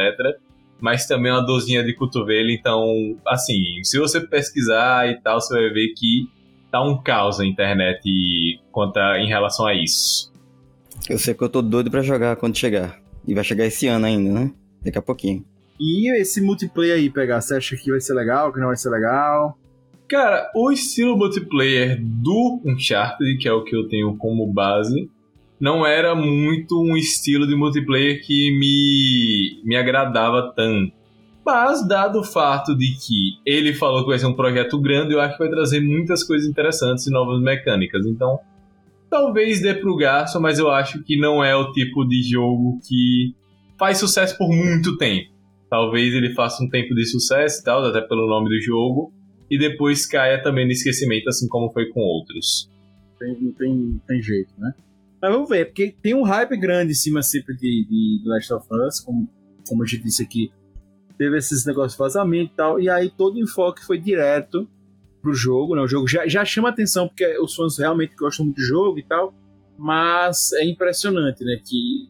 [0.80, 2.50] Mas também uma dorzinha de cotovelo.
[2.50, 2.84] Então,
[3.28, 6.28] assim, se você pesquisar e tal, você vai ver que
[6.70, 10.34] tá um caos na internet quanto a, em relação a isso.
[11.10, 13.00] Eu sei que eu tô doido pra jogar quando chegar.
[13.28, 14.52] E vai chegar esse ano ainda, né?
[14.84, 15.46] Daqui a pouquinho.
[15.80, 18.90] E esse multiplayer aí, pegar, você acha que vai ser legal, que não vai ser
[18.90, 19.58] legal?
[20.08, 25.10] Cara, o estilo multiplayer do Uncharted, que é o que eu tenho como base,
[25.64, 30.92] não era muito um estilo de multiplayer que me, me agradava tanto.
[31.46, 35.22] Mas, dado o fato de que ele falou que vai ser um projeto grande, eu
[35.22, 38.06] acho que vai trazer muitas coisas interessantes e novas mecânicas.
[38.06, 38.42] Então,
[39.10, 43.34] talvez dê pro gasto, mas eu acho que não é o tipo de jogo que
[43.80, 45.32] faz sucesso por muito tempo.
[45.70, 49.14] Talvez ele faça um tempo de sucesso e tal, até pelo nome do jogo,
[49.50, 52.70] e depois caia também no esquecimento, assim como foi com outros.
[53.18, 54.74] Tem, não tem, tem jeito, né?
[55.24, 58.68] Mas vamos ver, porque tem um hype grande em cima sempre de, de Last of
[58.86, 59.30] Us, como,
[59.66, 60.52] como a gente disse aqui.
[61.18, 64.68] Teve esses negócios de vazamento e tal, e aí todo o enfoque foi direto
[65.22, 65.82] pro jogo, né?
[65.82, 69.04] O jogo já, já chama atenção porque os fãs realmente gostam muito do jogo e
[69.04, 69.34] tal,
[69.78, 71.58] mas é impressionante, né?
[71.66, 72.10] Que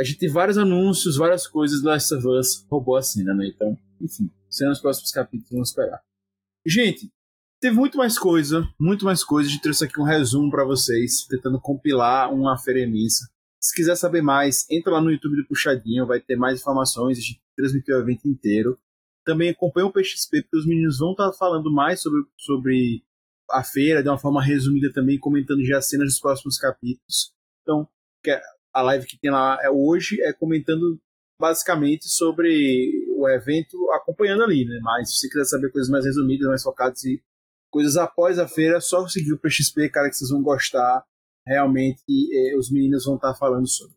[0.00, 3.48] a gente tem vários anúncios, várias coisas do Last of Us roubou a cena, né?
[3.54, 6.00] Então, enfim, sendo os próximos capítulos, vamos esperar.
[6.66, 7.12] Gente,
[7.60, 9.48] teve muito mais coisa, muito mais coisa.
[9.48, 13.28] A gente trouxe aqui um resumo para vocês, tentando compilar uma fereniça.
[13.60, 17.18] Se quiser saber mais, entra lá no YouTube do Puxadinho, vai ter mais informações.
[17.18, 18.78] A gente transmitiu o evento inteiro.
[19.24, 23.02] Também acompanha o PXP, porque os meninos vão estar tá falando mais sobre, sobre
[23.50, 27.32] a feira, de uma forma resumida também, comentando já as cenas dos próximos capítulos.
[27.62, 27.88] Então,
[28.72, 31.00] a live que tem lá é hoje é comentando
[31.40, 34.78] basicamente sobre o evento, acompanhando ali, né?
[34.82, 37.22] Mas se você quiser saber coisas mais resumidas, mais focadas e
[37.76, 41.04] coisas após a feira, só seguir o PXP, cara, que vocês vão gostar.
[41.46, 43.94] Realmente, eh, os meninos vão estar falando sobre.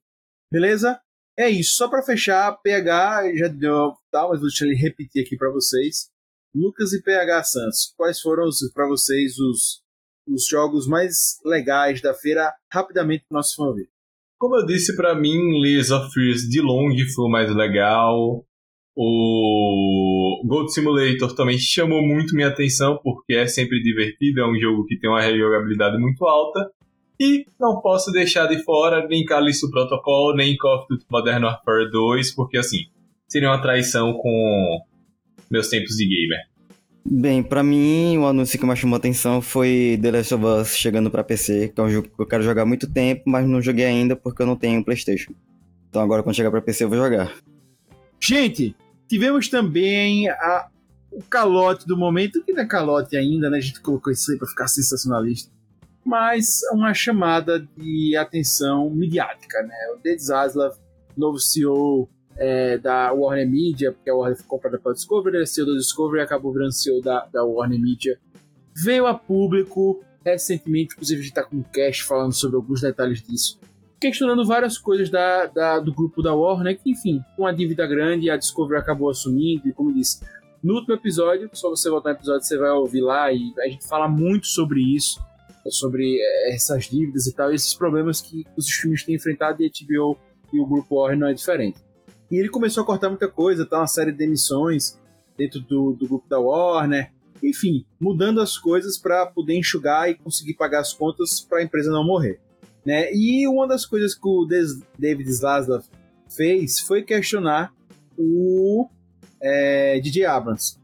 [0.52, 1.00] Beleza?
[1.38, 1.78] É isso.
[1.78, 6.10] Só para fechar, PH já deu, tá, mas vou deixar ele repetir aqui para vocês.
[6.54, 9.82] Lucas e PH Santos, quais foram para vocês os,
[10.28, 12.54] os jogos mais legais da feira?
[12.70, 13.88] Rapidamente, nosso fã ver.
[14.38, 18.46] Como eu disse, para mim, Layers of Fears de longe foi o mais legal.
[19.02, 24.86] O Gold Simulator também chamou muito minha atenção porque é sempre divertido, é um jogo
[24.86, 26.70] que tem uma rejogabilidade muito alta.
[27.18, 31.90] E não posso deixar de fora nem Callisto Protocol, nem Call of Duty Modern Warfare
[31.90, 32.80] 2, porque assim,
[33.26, 34.82] seria uma traição com
[35.50, 36.40] meus tempos de gamer.
[37.10, 41.10] Bem, para mim, o anúncio que mais chamou atenção foi The Last of Us chegando
[41.10, 43.62] para PC, que é um jogo que eu quero jogar há muito tempo, mas não
[43.62, 45.32] joguei ainda porque eu não tenho PlayStation.
[45.90, 47.34] Então agora quando chegar para PC eu vou jogar.
[48.20, 48.76] Gente,
[49.10, 50.70] tivemos também a,
[51.12, 53.58] o calote do momento, que não é calote ainda, né?
[53.58, 55.52] A gente colocou isso aí pra ficar sensacionalista
[56.10, 59.76] mas uma chamada de atenção midiática, né?
[59.96, 60.76] O Dead Zaslav,
[61.16, 65.46] novo CEO é, da Warner Media, porque a Warner foi comprada pela Discovery, ele é
[65.46, 68.18] CEO da Discovery e acabou virando CEO da, da Warner Media,
[68.76, 73.22] veio a público recentemente, inclusive a gente está com um cast falando sobre alguns detalhes
[73.22, 73.60] disso,
[74.00, 78.30] questionando várias coisas da, da, do grupo da Warner, que enfim, com a dívida grande,
[78.30, 80.22] a Discovery acabou assumindo, e como disse,
[80.64, 83.88] no último episódio, só você voltar no episódio, você vai ouvir lá, e a gente
[83.88, 85.20] fala muito sobre isso,
[85.70, 89.70] sobre eh, essas dívidas e tal, esses problemas que os streams têm enfrentado e a
[89.70, 90.18] HBO
[90.52, 91.80] e o grupo Warner não é diferente.
[92.32, 93.80] E ele começou a cortar muita coisa, tá?
[93.80, 95.00] Uma série de demissões
[95.38, 100.56] dentro do, do grupo da Warner, enfim, mudando as coisas para poder enxugar e conseguir
[100.56, 102.40] pagar as contas para a empresa não morrer.
[102.86, 103.14] Né?
[103.14, 104.48] E uma das coisas que o
[104.98, 105.84] David Zaslav
[106.30, 107.74] fez foi questionar
[108.18, 108.88] o
[109.42, 110.78] é, DJ Abrams.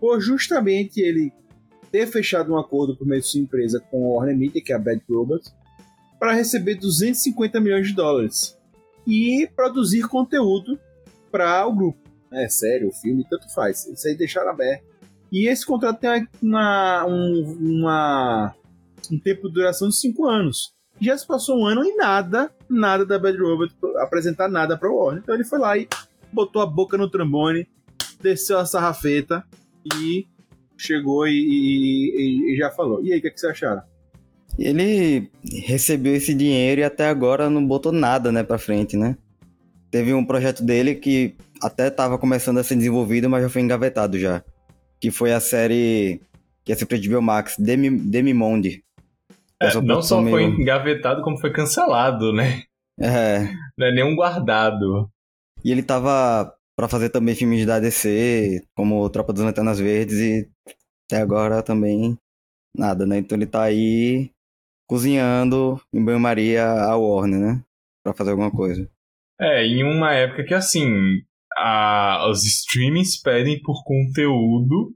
[0.00, 1.32] Por justamente ele
[1.90, 4.76] ter fechado um acordo por meio de sua empresa com a Warner Media, que é
[4.76, 5.50] a Bad Robot,
[6.18, 8.58] para receber 250 milhões de dólares
[9.06, 10.78] e produzir conteúdo
[11.30, 11.98] para o grupo.
[12.32, 13.86] É sério, o filme, tanto faz.
[13.86, 14.84] Isso aí deixaram aberto.
[15.30, 18.54] E esse contrato tem uma, um, uma,
[19.10, 20.74] um tempo de duração de 5 anos.
[21.00, 24.96] Já se passou um ano e nada, nada da Bad Robot apresentar nada para o
[24.96, 25.22] Warner.
[25.22, 25.88] Então ele foi lá e
[26.32, 27.66] botou a boca no trombone,
[28.20, 29.44] desceu a sarrafeta
[29.96, 30.26] e
[30.76, 33.02] chegou e, e, e já falou.
[33.02, 33.82] E aí, o que, é que você acharam?
[34.58, 35.30] Ele
[35.64, 39.16] recebeu esse dinheiro e até agora não botou nada, né, pra frente, né?
[39.90, 44.18] Teve um projeto dele que até estava começando a ser desenvolvido, mas já foi engavetado
[44.18, 44.44] já.
[45.00, 46.20] Que foi a série
[46.64, 48.83] que é sempre de Biomax, Demi, Demimonde.
[49.64, 50.36] É, não só meio...
[50.36, 52.62] foi engavetado, como foi cancelado, né?
[53.00, 53.40] É.
[53.76, 55.10] Não é nenhum guardado.
[55.64, 60.50] E ele tava para fazer também filmes da DC, como Tropa das Lanternas Verdes, e
[61.06, 62.18] até agora também
[62.76, 63.18] nada, né?
[63.18, 64.30] Então ele tá aí
[64.88, 67.62] cozinhando em banho-maria a Warner, né?
[68.04, 68.88] Pra fazer alguma coisa.
[69.40, 71.22] É, em uma época que assim,
[71.56, 74.94] a, os streamings pedem por conteúdo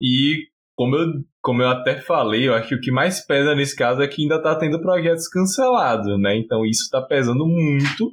[0.00, 0.48] e
[0.80, 1.08] como eu,
[1.42, 4.22] como eu até falei, eu acho que o que mais pesa nesse caso é que
[4.22, 6.38] ainda tá tendo projetos cancelados, né?
[6.38, 8.10] Então isso tá pesando muito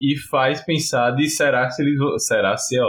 [0.00, 2.82] e faz pensar de será se eles será se é.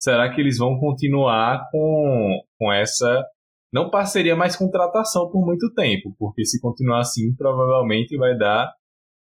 [0.00, 3.22] Será que eles vão continuar com, com essa
[3.70, 8.72] não parceria, mas contratação por muito tempo, porque se continuar assim, provavelmente vai dar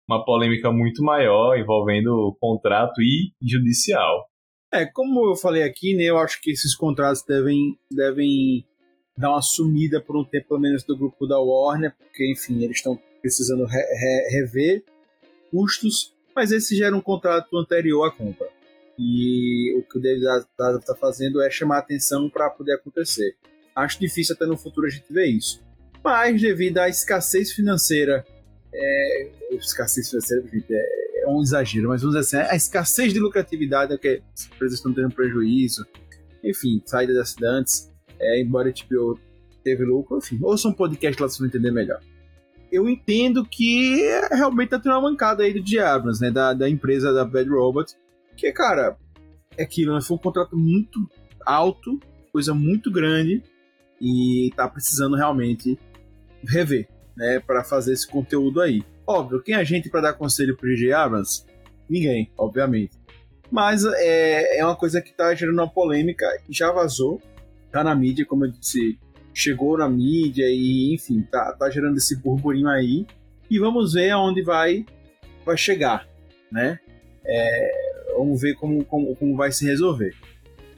[0.10, 4.26] uma polêmica muito maior envolvendo contrato e judicial.
[4.73, 8.65] É, como eu falei aqui, né, eu acho que esses contratos devem, devem
[9.17, 12.77] dar uma sumida por um tempo, pelo menos, do grupo da Warner, porque, enfim, eles
[12.77, 14.84] estão precisando re, re, rever
[15.49, 18.47] custos mas esse já era um contrato anterior à compra.
[18.95, 23.36] E o que o David Zaslav está fazendo é chamar atenção para poder acontecer.
[23.75, 25.60] Acho difícil até no futuro a gente ver isso.
[26.03, 28.23] Mas devido à escassez financeira,
[28.71, 33.19] é, escassez financeira gente, é, é, um exagero, mas vamos dizer assim, a escassez de
[33.19, 35.88] lucratividade é que as empresas estão tendo prejuízo,
[36.43, 39.19] enfim, saída das cidades, é, embora a HBO
[39.63, 41.99] teve lucro, enfim, ouça um podcast lá se você entender melhor.
[42.71, 44.01] Eu entendo que
[44.32, 46.30] realmente tá tendo uma mancada aí do Diablos, né?
[46.30, 47.93] Da, da empresa da Bad Robot.
[48.36, 48.97] Que, cara,
[49.58, 50.01] é aquilo, né?
[50.01, 50.99] Foi um contrato muito
[51.45, 51.99] alto,
[52.32, 53.41] coisa muito grande,
[54.01, 55.80] e tá precisando realmente
[56.45, 57.39] rever, né?
[57.39, 58.84] Para fazer esse conteúdo aí.
[59.06, 60.91] Óbvio, quem é a gente para dar conselho pro J.J.
[60.91, 61.45] Abrams?
[61.89, 62.97] Ninguém, obviamente.
[63.49, 67.21] Mas é, é uma coisa que tá gerando uma polêmica, já vazou,
[67.71, 68.97] tá na mídia, como eu disse,
[69.34, 73.06] chegou na mídia e, enfim, tá, tá gerando esse burburinho aí.
[73.49, 74.86] E vamos ver aonde vai,
[75.45, 76.08] vai chegar,
[76.51, 76.80] né?
[77.25, 77.71] É,
[78.17, 80.13] vamos ver como, como, como vai se resolver.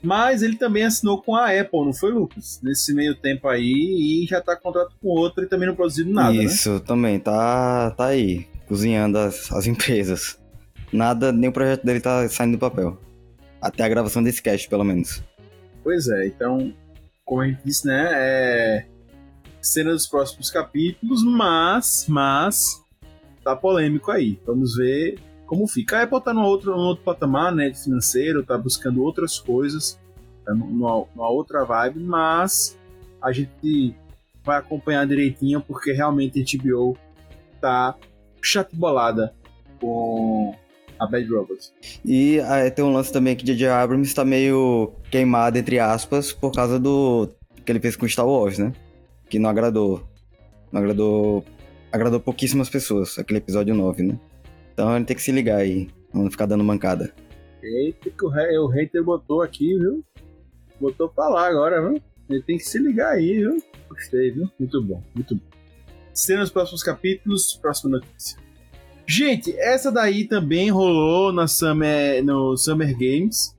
[0.01, 2.59] Mas ele também assinou com a Apple, não foi, Lucas?
[2.63, 6.31] Nesse meio tempo aí, e já tá contrato com outra e também não produzindo nada,
[6.31, 6.43] né?
[6.43, 6.81] Isso, né?
[6.85, 10.39] também, tá, tá aí, cozinhando as, as empresas.
[10.91, 12.97] Nada, nem o projeto dele tá saindo do papel.
[13.61, 15.21] Até a gravação desse cast, pelo menos.
[15.89, 16.71] Pois é, então,
[17.25, 18.85] como a gente disse, né, é
[19.59, 22.85] cena dos próximos capítulos, mas, mas,
[23.43, 24.39] tá polêmico aí.
[24.45, 25.97] Vamos ver como fica.
[25.97, 29.99] A Apple tá num outro, num outro patamar, né, financeiro, tá buscando outras coisas,
[30.45, 32.77] tá numa, numa outra vibe, mas
[33.19, 33.95] a gente
[34.43, 36.95] vai acompanhar direitinho, porque realmente a HBO
[37.59, 37.95] tá
[38.43, 39.33] chatibolada
[39.81, 40.55] com
[40.99, 41.71] a Bad Robot.
[42.03, 43.67] E aí, tem um lance também que J.J.
[43.69, 47.29] Abrams tá meio queimado, entre aspas, por causa do
[47.65, 48.73] que ele fez com Star Wars, né?
[49.29, 50.03] Que não agradou.
[50.71, 51.45] Não agradou.
[51.91, 54.19] Agradou pouquíssimas pessoas, aquele episódio 9, né?
[54.73, 57.11] Então ele tem que se ligar aí, não ficar dando mancada.
[57.63, 60.03] Eita, que o, o hater botou aqui, viu?
[60.79, 62.01] Botou pra lá agora, viu?
[62.29, 63.61] Ele tem que se ligar aí, viu?
[63.89, 64.49] Gostei, viu?
[64.59, 65.41] Muito bom, muito bom.
[66.13, 68.37] Cenas nos próximos capítulos, próxima notícia.
[69.11, 73.57] Gente, essa daí também rolou na Summer, no Summer Games,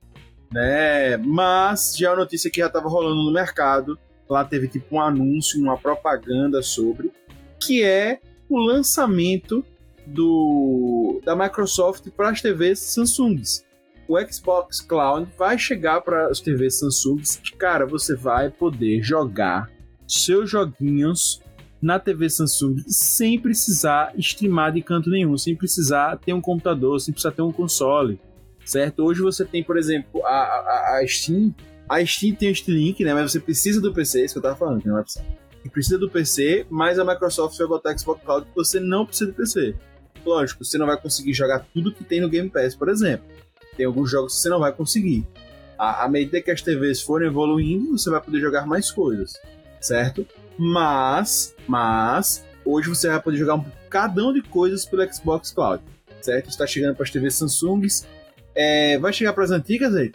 [0.49, 1.17] né?
[1.17, 3.99] Mas já é notícia que já estava rolando no mercado.
[4.29, 7.11] Lá teve tipo um anúncio, uma propaganda sobre,
[7.59, 9.61] que é o lançamento
[10.07, 13.65] do da Microsoft para as TVs Samsungs.
[14.07, 19.69] O Xbox Cloud vai chegar para as TVs Samsungs e, cara, você vai poder jogar
[20.07, 21.41] seus joguinhos
[21.81, 27.13] na TV Samsung sem precisar streamar de canto nenhum, sem precisar ter um computador, sem
[27.13, 28.19] precisar ter um console,
[28.65, 29.03] certo?
[29.03, 31.53] Hoje você tem, por exemplo, a, a, a Steam.
[31.89, 33.13] A Steam tem o Steam Link, né?
[33.13, 35.03] Mas você precisa do PC, é isso que eu tava falando, não é
[35.61, 39.31] você precisa do PC, mas a Microsoft vai botar Xbox Cloud que você não precisa
[39.31, 39.75] do PC.
[40.25, 43.25] Lógico, você não vai conseguir jogar tudo que tem no Game Pass, por exemplo.
[43.75, 45.27] Tem alguns jogos que você não vai conseguir.
[45.77, 49.33] À medida que as TVs forem evoluindo, você vai poder jogar mais coisas,
[49.79, 50.27] certo?
[50.57, 55.83] Mas, mas, hoje você vai poder jogar um cadão de coisas pelo Xbox Cloud,
[56.21, 56.49] certo?
[56.49, 57.81] Está chegando para as TVs Samsung.
[58.55, 60.11] É, vai chegar para as antigas aí?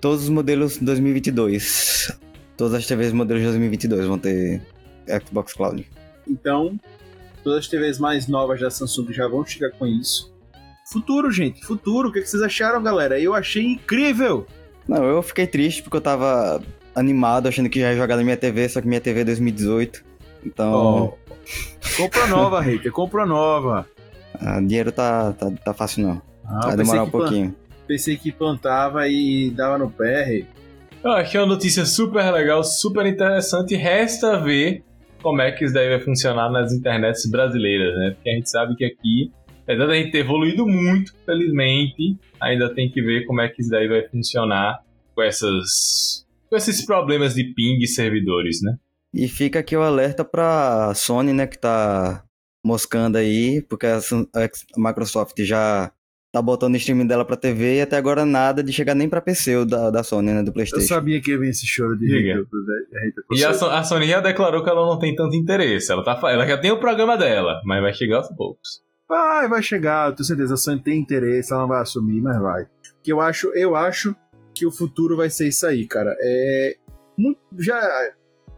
[0.00, 2.12] Todos os modelos 2022.
[2.56, 4.62] Todas as TVs modelos 2022 vão ter
[5.26, 5.88] Xbox Cloud.
[6.26, 6.78] Então,
[7.42, 10.32] todas as TVs mais novas da Samsung já vão chegar com isso.
[10.90, 12.08] Futuro, gente, futuro.
[12.08, 13.18] O que vocês acharam, galera?
[13.18, 14.46] Eu achei incrível.
[14.86, 16.62] Não, eu fiquei triste porque eu tava
[16.94, 20.04] animado, achando que já ia jogar na minha TV, só que minha TV é 2018.
[20.44, 21.16] Então.
[21.18, 21.24] Oh.
[21.96, 23.86] Compra nova, hater, compra nova.
[24.34, 26.22] Ah, dinheiro tá, tá, tá fácil não.
[26.44, 27.54] Ah, Vai demorar um pouquinho.
[27.86, 30.46] Pensei que plantava e dava no pé, rei.
[31.02, 33.76] Eu achei uma notícia super legal, super interessante.
[33.76, 34.82] Resta ver
[35.22, 38.10] como é que isso daí vai funcionar nas internets brasileiras, né?
[38.14, 39.30] Porque a gente sabe que aqui,
[39.62, 43.70] apesar da gente ter evoluído muito, felizmente, ainda tem que ver como é que isso
[43.70, 44.80] daí vai funcionar
[45.14, 46.23] com essas
[46.54, 48.76] com esses problemas de ping e servidores, né?
[49.12, 52.22] E fica aqui o alerta para Sony, né, que tá
[52.64, 53.98] moscando aí, porque a
[54.76, 55.90] Microsoft já
[56.32, 59.20] tá botando o streaming dela pra TV e até agora nada de chegar nem pra
[59.20, 60.84] PC da, da Sony, né, do Playstation.
[60.84, 62.46] Eu sabia que ia vir esse choro de Diga.
[63.32, 65.90] E a, a, Sony já declarou que ela não tem tanto interesse.
[65.90, 68.80] Ela, tá, ela já tem o programa dela, mas vai chegar aos poucos.
[69.08, 70.54] Vai, vai chegar, eu tenho certeza.
[70.54, 72.66] A Sony tem interesse, ela não vai assumir, mas vai.
[73.02, 74.16] Que eu acho, eu acho
[74.66, 76.14] o futuro vai ser isso aí, cara.
[76.20, 76.76] É,
[77.16, 77.80] muito, já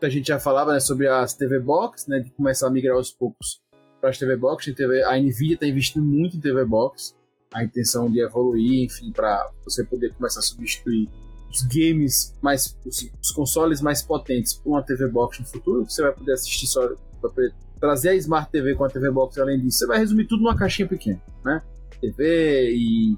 [0.02, 3.10] a gente já falava né, sobre as TV Box, né, de começar a migrar aos
[3.10, 3.62] poucos
[4.00, 4.70] para as TV Box.
[4.70, 7.14] A, TV, a Nvidia está investindo muito em TV Box,
[7.52, 11.08] a intenção de evoluir, enfim, para você poder começar a substituir
[11.50, 15.84] os games mais, os, os consoles mais potentes por uma TV Box no futuro.
[15.88, 16.88] Você vai poder assistir só,
[17.20, 19.40] poder trazer a Smart TV com a TV Box.
[19.40, 21.62] Além disso, você vai resumir tudo numa caixinha pequena, né?
[22.00, 23.16] TV e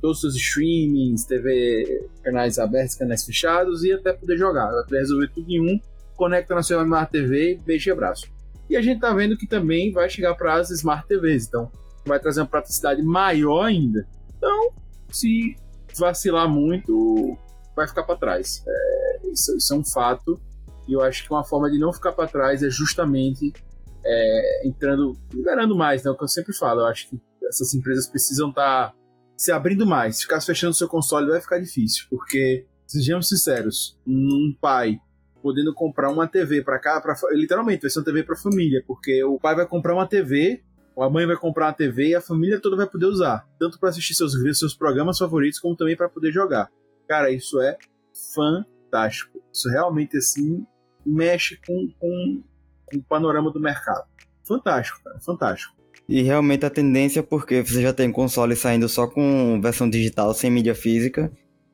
[0.00, 4.68] todos os seus streamings, TV, canais abertos, canais fechados e até poder jogar.
[4.84, 5.80] Poder resolver tudo em um,
[6.14, 8.26] conecta na sua Smart TV, beijo e abraço.
[8.68, 11.70] E a gente tá vendo que também vai chegar para as Smart TVs, então
[12.04, 14.06] vai trazer uma praticidade maior ainda.
[14.36, 14.72] Então,
[15.10, 15.56] se
[15.96, 17.36] vacilar muito,
[17.74, 18.62] vai ficar para trás.
[18.66, 20.40] É, isso, isso, é um fato.
[20.88, 23.52] E eu acho que uma forma de não ficar para trás é justamente
[24.04, 26.10] é, entrando, liberando mais, né?
[26.10, 26.80] O que eu sempre falo.
[26.80, 28.94] Eu acho que essas empresas precisam estar tá
[29.36, 30.22] se abrindo mais.
[30.22, 34.98] Ficar fechando seu console vai ficar difícil, porque, sejamos sinceros, um pai
[35.42, 39.22] podendo comprar uma TV para cá, pra, literalmente, vai ser uma TV para família, porque
[39.22, 40.64] o pai vai comprar uma TV,
[40.98, 43.90] a mãe vai comprar uma TV e a família toda vai poder usar, tanto para
[43.90, 46.70] assistir seus seus programas favoritos, como também para poder jogar.
[47.06, 47.76] Cara, isso é
[48.34, 49.40] fantástico.
[49.52, 50.66] Isso realmente assim
[51.04, 52.42] mexe com, com,
[52.86, 54.04] com o panorama do mercado.
[54.42, 55.75] Fantástico, cara, fantástico.
[56.08, 60.50] E realmente a tendência, porque você já tem console saindo só com versão digital, sem
[60.50, 61.32] mídia física,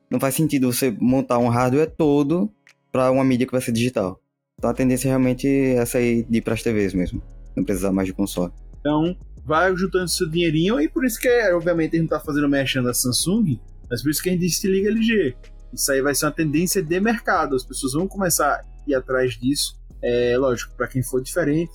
[0.09, 2.51] não faz sentido você montar um hardware todo
[2.91, 4.19] para uma mídia que vai ser digital.
[4.57, 7.21] Então a tendência é realmente é aí de ir para as TVs mesmo,
[7.55, 8.51] não precisar mais de console.
[8.79, 9.15] Então,
[9.45, 12.85] vai juntando seu dinheirinho e por isso que, obviamente, a gente não tá fazendo mexendo
[12.85, 13.59] da Samsung,
[13.89, 15.35] mas por isso que a gente se liga LG.
[15.73, 19.33] Isso aí vai ser uma tendência de mercado, as pessoas vão começar a ir atrás
[19.33, 19.75] disso.
[20.01, 21.71] É lógico, para quem for diferente,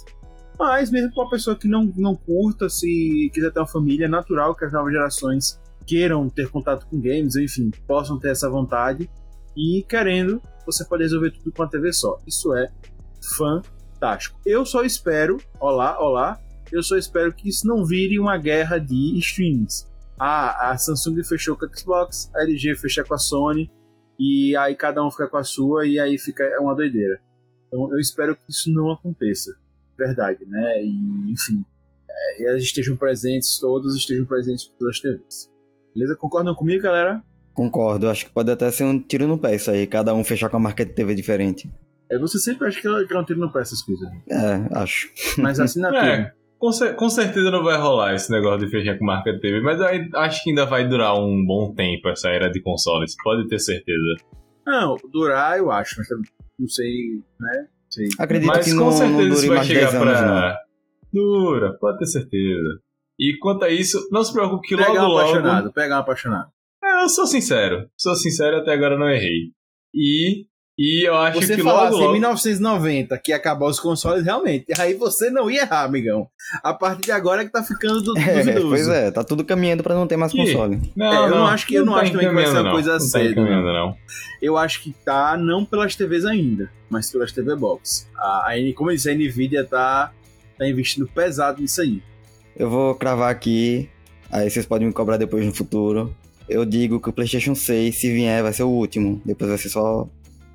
[0.58, 4.08] mas mesmo para uma pessoa que não, não curta, se quiser ter uma família, é
[4.08, 9.08] natural que as novas gerações queiram ter contato com games, enfim, possam ter essa vontade.
[9.56, 12.20] E querendo, você pode resolver tudo com a TV só.
[12.26, 12.70] Isso é
[13.36, 14.38] fantástico.
[14.44, 16.40] Eu só espero, olá, olá,
[16.72, 19.86] eu só espero que isso não vire uma guerra de streams.
[20.18, 23.70] Ah, a Samsung fechou com a Xbox, a LG fechou com a Sony,
[24.18, 27.20] e aí cada um fica com a sua, e aí fica uma doideira.
[27.68, 29.56] Então eu espero que isso não aconteça
[29.98, 30.82] verdade, né?
[30.82, 31.64] E, enfim,
[32.08, 35.50] é, elas estejam presentes, todos estejam presentes em todas as TVs.
[35.94, 36.16] Beleza?
[36.16, 37.22] Concordam comigo, galera?
[37.52, 40.48] Concordo, acho que pode até ser um tiro no pé isso aí, cada um fechar
[40.48, 41.68] com a marca de TV diferente.
[42.08, 44.08] É, você sempre acha que é um tiro no pé essas coisas.
[44.30, 45.10] É, acho.
[45.36, 49.04] Mas assim na é, com, com, certeza não vai rolar esse negócio de fechar com
[49.04, 52.60] marca de TV, mas acho que ainda vai durar um bom tempo essa era de
[52.60, 54.16] consoles, pode ter certeza.
[54.66, 56.08] Não, durar eu acho, mas
[56.58, 57.68] não sei, né?
[57.98, 58.08] Sim.
[58.16, 60.50] Acredito Mas que com não, certeza não dure vai chegar pra...
[60.50, 60.58] Anos,
[61.12, 62.80] Dura, pode ter certeza.
[63.18, 65.74] E quanto a isso, não se preocupe que pega logo um apaixonado, logo...
[65.74, 66.50] Pega um apaixonado.
[66.84, 67.90] É, eu sou sincero.
[67.96, 69.50] Sou sincero até agora não errei.
[69.92, 70.46] E
[70.78, 72.10] e eu acho você que falasse logo, logo...
[72.10, 76.28] em 1990 que ia acabar os consoles, realmente, aí você não ia errar, amigão.
[76.62, 79.82] A partir de agora é que tá ficando do, é, Pois é, tá tudo caminhando
[79.82, 80.80] para não ter mais console.
[80.94, 82.70] Não, é, eu não, acho que eu não, tá acho também que vai ser uma
[82.70, 83.34] coisa não cedo.
[83.34, 83.96] Tá não.
[84.40, 88.08] Eu acho que tá não pelas TVs ainda, mas pelas TV Box.
[88.16, 90.12] A, a, como eu disse, a Nvidia tá,
[90.56, 92.00] tá investindo pesado nisso aí.
[92.56, 93.88] Eu vou cravar aqui,
[94.30, 96.14] aí vocês podem me cobrar depois no futuro.
[96.48, 99.20] Eu digo que o PlayStation 6, se vier, vai ser o último.
[99.24, 100.08] Depois vai ser só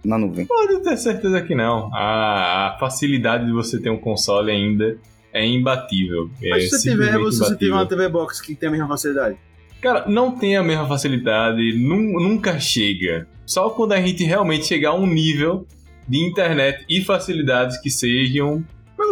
[0.04, 0.46] na nuvem?
[0.46, 1.90] Pode ter certeza que não.
[1.94, 4.98] A, a facilidade de você ter um console ainda
[5.32, 6.30] é imbatível.
[6.42, 8.88] Mas é se você tiver, se você tiver uma TV Box que tem a mesma
[8.88, 9.38] facilidade?
[9.82, 13.28] Cara, não tem a mesma facilidade, nunca chega.
[13.46, 15.68] Só quando a gente realmente chegar a um nível
[16.08, 18.64] de internet e facilidades que sejam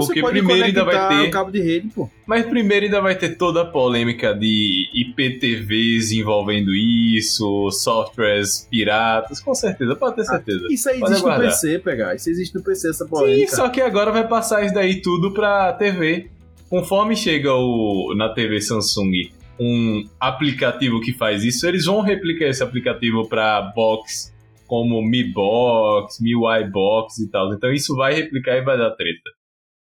[0.06, 1.30] Porque primeiro ainda vai ter.
[1.30, 2.10] Cabo de rede, pô.
[2.26, 9.54] Mas primeiro ainda vai ter toda a polêmica de IPTVs envolvendo isso, softwares piratas, com
[9.54, 10.66] certeza, pode ter ah, certeza.
[10.70, 11.48] Ah, isso aí pode existe aguardar.
[11.48, 12.16] no PC, pegar.
[12.16, 13.50] Isso existe no PC, essa polêmica.
[13.50, 16.30] Sim, só que agora vai passar isso daí tudo pra TV.
[16.70, 19.30] Conforme chega o, na TV Samsung
[19.60, 24.34] um aplicativo que faz isso, eles vão replicar esse aplicativo para box
[24.72, 27.54] como Mi Box, MIUI Box e tal.
[27.54, 29.30] Então isso vai replicar e vai dar treta.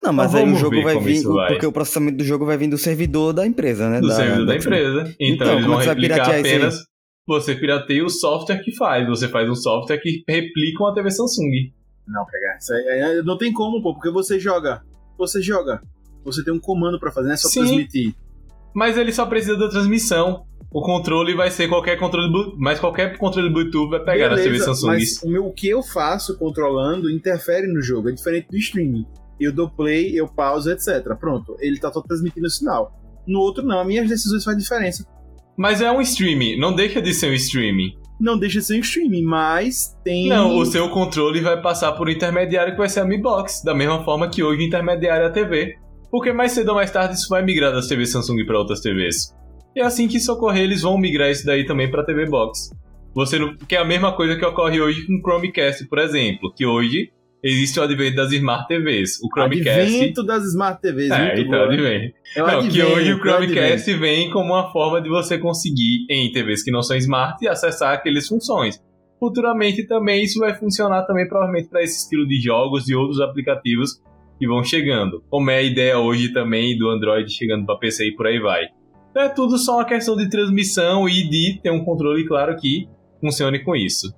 [0.03, 1.23] Não, mas então, aí o jogo vai vir.
[1.25, 1.49] Vai.
[1.49, 4.01] Porque o processamento do jogo vai vir do servidor da empresa, né?
[4.01, 5.17] Do da, servidor da, da empresa.
[5.21, 6.85] Então, então eles vão replicar apenas.
[7.27, 9.07] Você pirateia o software que faz.
[9.07, 11.73] Você faz um software que replica uma TV Samsung.
[12.07, 13.23] Não, pegar.
[13.25, 14.83] Não tem como, pô, porque você joga.
[15.19, 15.83] Você joga.
[16.25, 18.15] Você tem um comando para fazer, não é só Sim, transmitir.
[18.75, 20.45] Mas ele só precisa da transmissão.
[20.71, 24.59] O controle vai ser qualquer controle, mas qualquer controle Bluetooth vai pegar Beleza, na TV
[24.65, 24.87] Samsung.
[24.87, 29.07] Mas o, meu, o que eu faço controlando interfere no jogo, é diferente do streaming
[29.41, 31.03] eu dou play, eu pauso, etc.
[31.19, 32.93] Pronto, ele tá só transmitindo o sinal.
[33.27, 35.07] No outro, não, as minhas decisões fazem diferença.
[35.57, 37.93] Mas é um streaming, não deixa de ser um streaming.
[38.21, 40.29] Não deixa de ser um streaming, mas tem.
[40.29, 43.65] Não, o seu controle vai passar por um intermediário que vai ser a Mi Box,
[43.65, 45.77] da mesma forma que hoje o intermediário é a TV.
[46.11, 49.35] Porque mais cedo ou mais tarde isso vai migrar das TVs Samsung para outras TVs.
[49.77, 52.71] E assim que isso ocorrer, eles vão migrar isso daí também para TV Box.
[53.15, 53.57] Você não...
[53.57, 57.11] que é a mesma coisa que ocorre hoje com o Chromecast, por exemplo, que hoje
[57.43, 59.19] existe o advento das Smart TVs.
[59.23, 59.81] O Chromecast.
[59.81, 61.11] Advento das Smart TVs.
[61.11, 62.15] É, então, advento.
[62.37, 66.31] É não, advento, que hoje o Chromecast vem como uma forma de você conseguir, em
[66.31, 68.81] TVs que não são smart, acessar aquelas funções.
[69.19, 74.01] Futuramente também isso vai funcionar também provavelmente para esse estilo de jogos e outros aplicativos
[74.39, 75.25] que vão chegando.
[75.29, 78.67] Como é a ideia hoje também do Android chegando para PC e por aí vai.
[79.11, 82.89] Então é tudo só uma questão de transmissão e de ter um controle claro que
[83.21, 84.15] funcione com isso.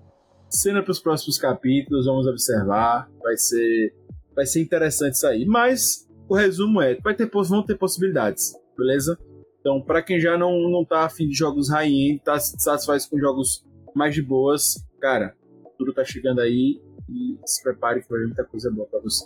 [0.50, 3.94] Cena para os próximos capítulos, vamos observar, vai ser
[4.34, 5.44] vai ser interessante isso aí.
[5.44, 9.18] Mas o resumo é, vai ter vão ter possibilidades, beleza?
[9.60, 13.64] Então, para quem já não não tá afim de jogos high-end, tá satisfaz com jogos
[13.94, 15.34] mais de boas, cara,
[15.78, 19.24] tudo tá chegando aí e se prepare que vai vir muita coisa boa para você.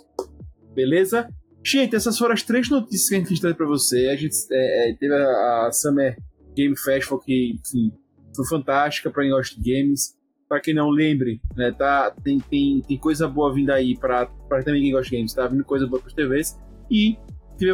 [0.73, 1.29] Beleza?
[1.63, 4.07] Gente, essas foram as três notícias que a gente quis trazer pra você.
[4.09, 6.15] A gente é, é, teve a, a, Summer
[6.55, 7.91] Game Festival, que, enfim,
[8.35, 10.14] foi fantástica pra quem gosta de games.
[10.47, 14.29] Pra quem não lembre, né, tá, tem, tem, tem coisa boa vindo aí pra
[14.63, 16.59] também quem gosta de games, tá vindo coisa boa pras TVs.
[16.89, 17.17] E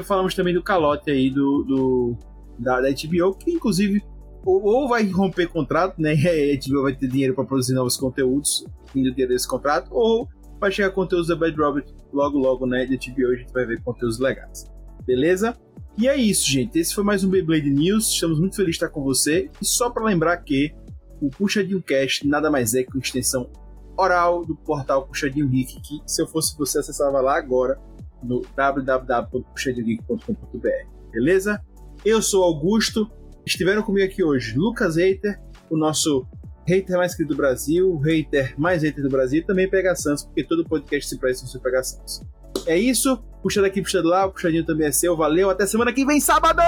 [0.05, 2.17] falamos também do calote aí do, do
[2.57, 4.01] da, da HBO, que inclusive
[4.45, 6.13] ou, ou, vai romper contrato, né?
[6.25, 10.27] A HBO vai ter dinheiro para produzir novos conteúdos vindo dia desse contrato, ou
[10.59, 12.85] vai chegar conteúdos da Bad Robert logo logo, né?
[12.85, 14.65] Da HBO a gente vai ver conteúdos legais.
[15.05, 15.57] Beleza?
[15.97, 16.79] E é isso, gente.
[16.79, 18.09] Esse foi mais um Beyblade News.
[18.09, 19.49] Estamos muito felizes de estar com você.
[19.61, 20.73] E só para lembrar que
[21.21, 23.49] o Puxadinho Cast nada mais é que uma extensão
[23.97, 27.79] oral do portal Puxadinho Geek, que se eu fosse você acessava lá agora
[28.23, 31.11] no www.puxadinhogeek.com.br.
[31.11, 31.61] Beleza?
[32.03, 33.09] Eu sou Augusto.
[33.45, 36.25] Estiveram comigo aqui hoje Lucas Eiter, o nosso
[36.67, 40.43] hater mais querido do Brasil, hater mais hater do Brasil, e também Pega Santos, porque
[40.43, 42.21] todo podcast se presta no Pega Santos.
[42.65, 46.05] É isso, puxa daqui, puxa lá, o puxadinho também é seu, valeu, até semana que
[46.05, 46.61] vem, sábado!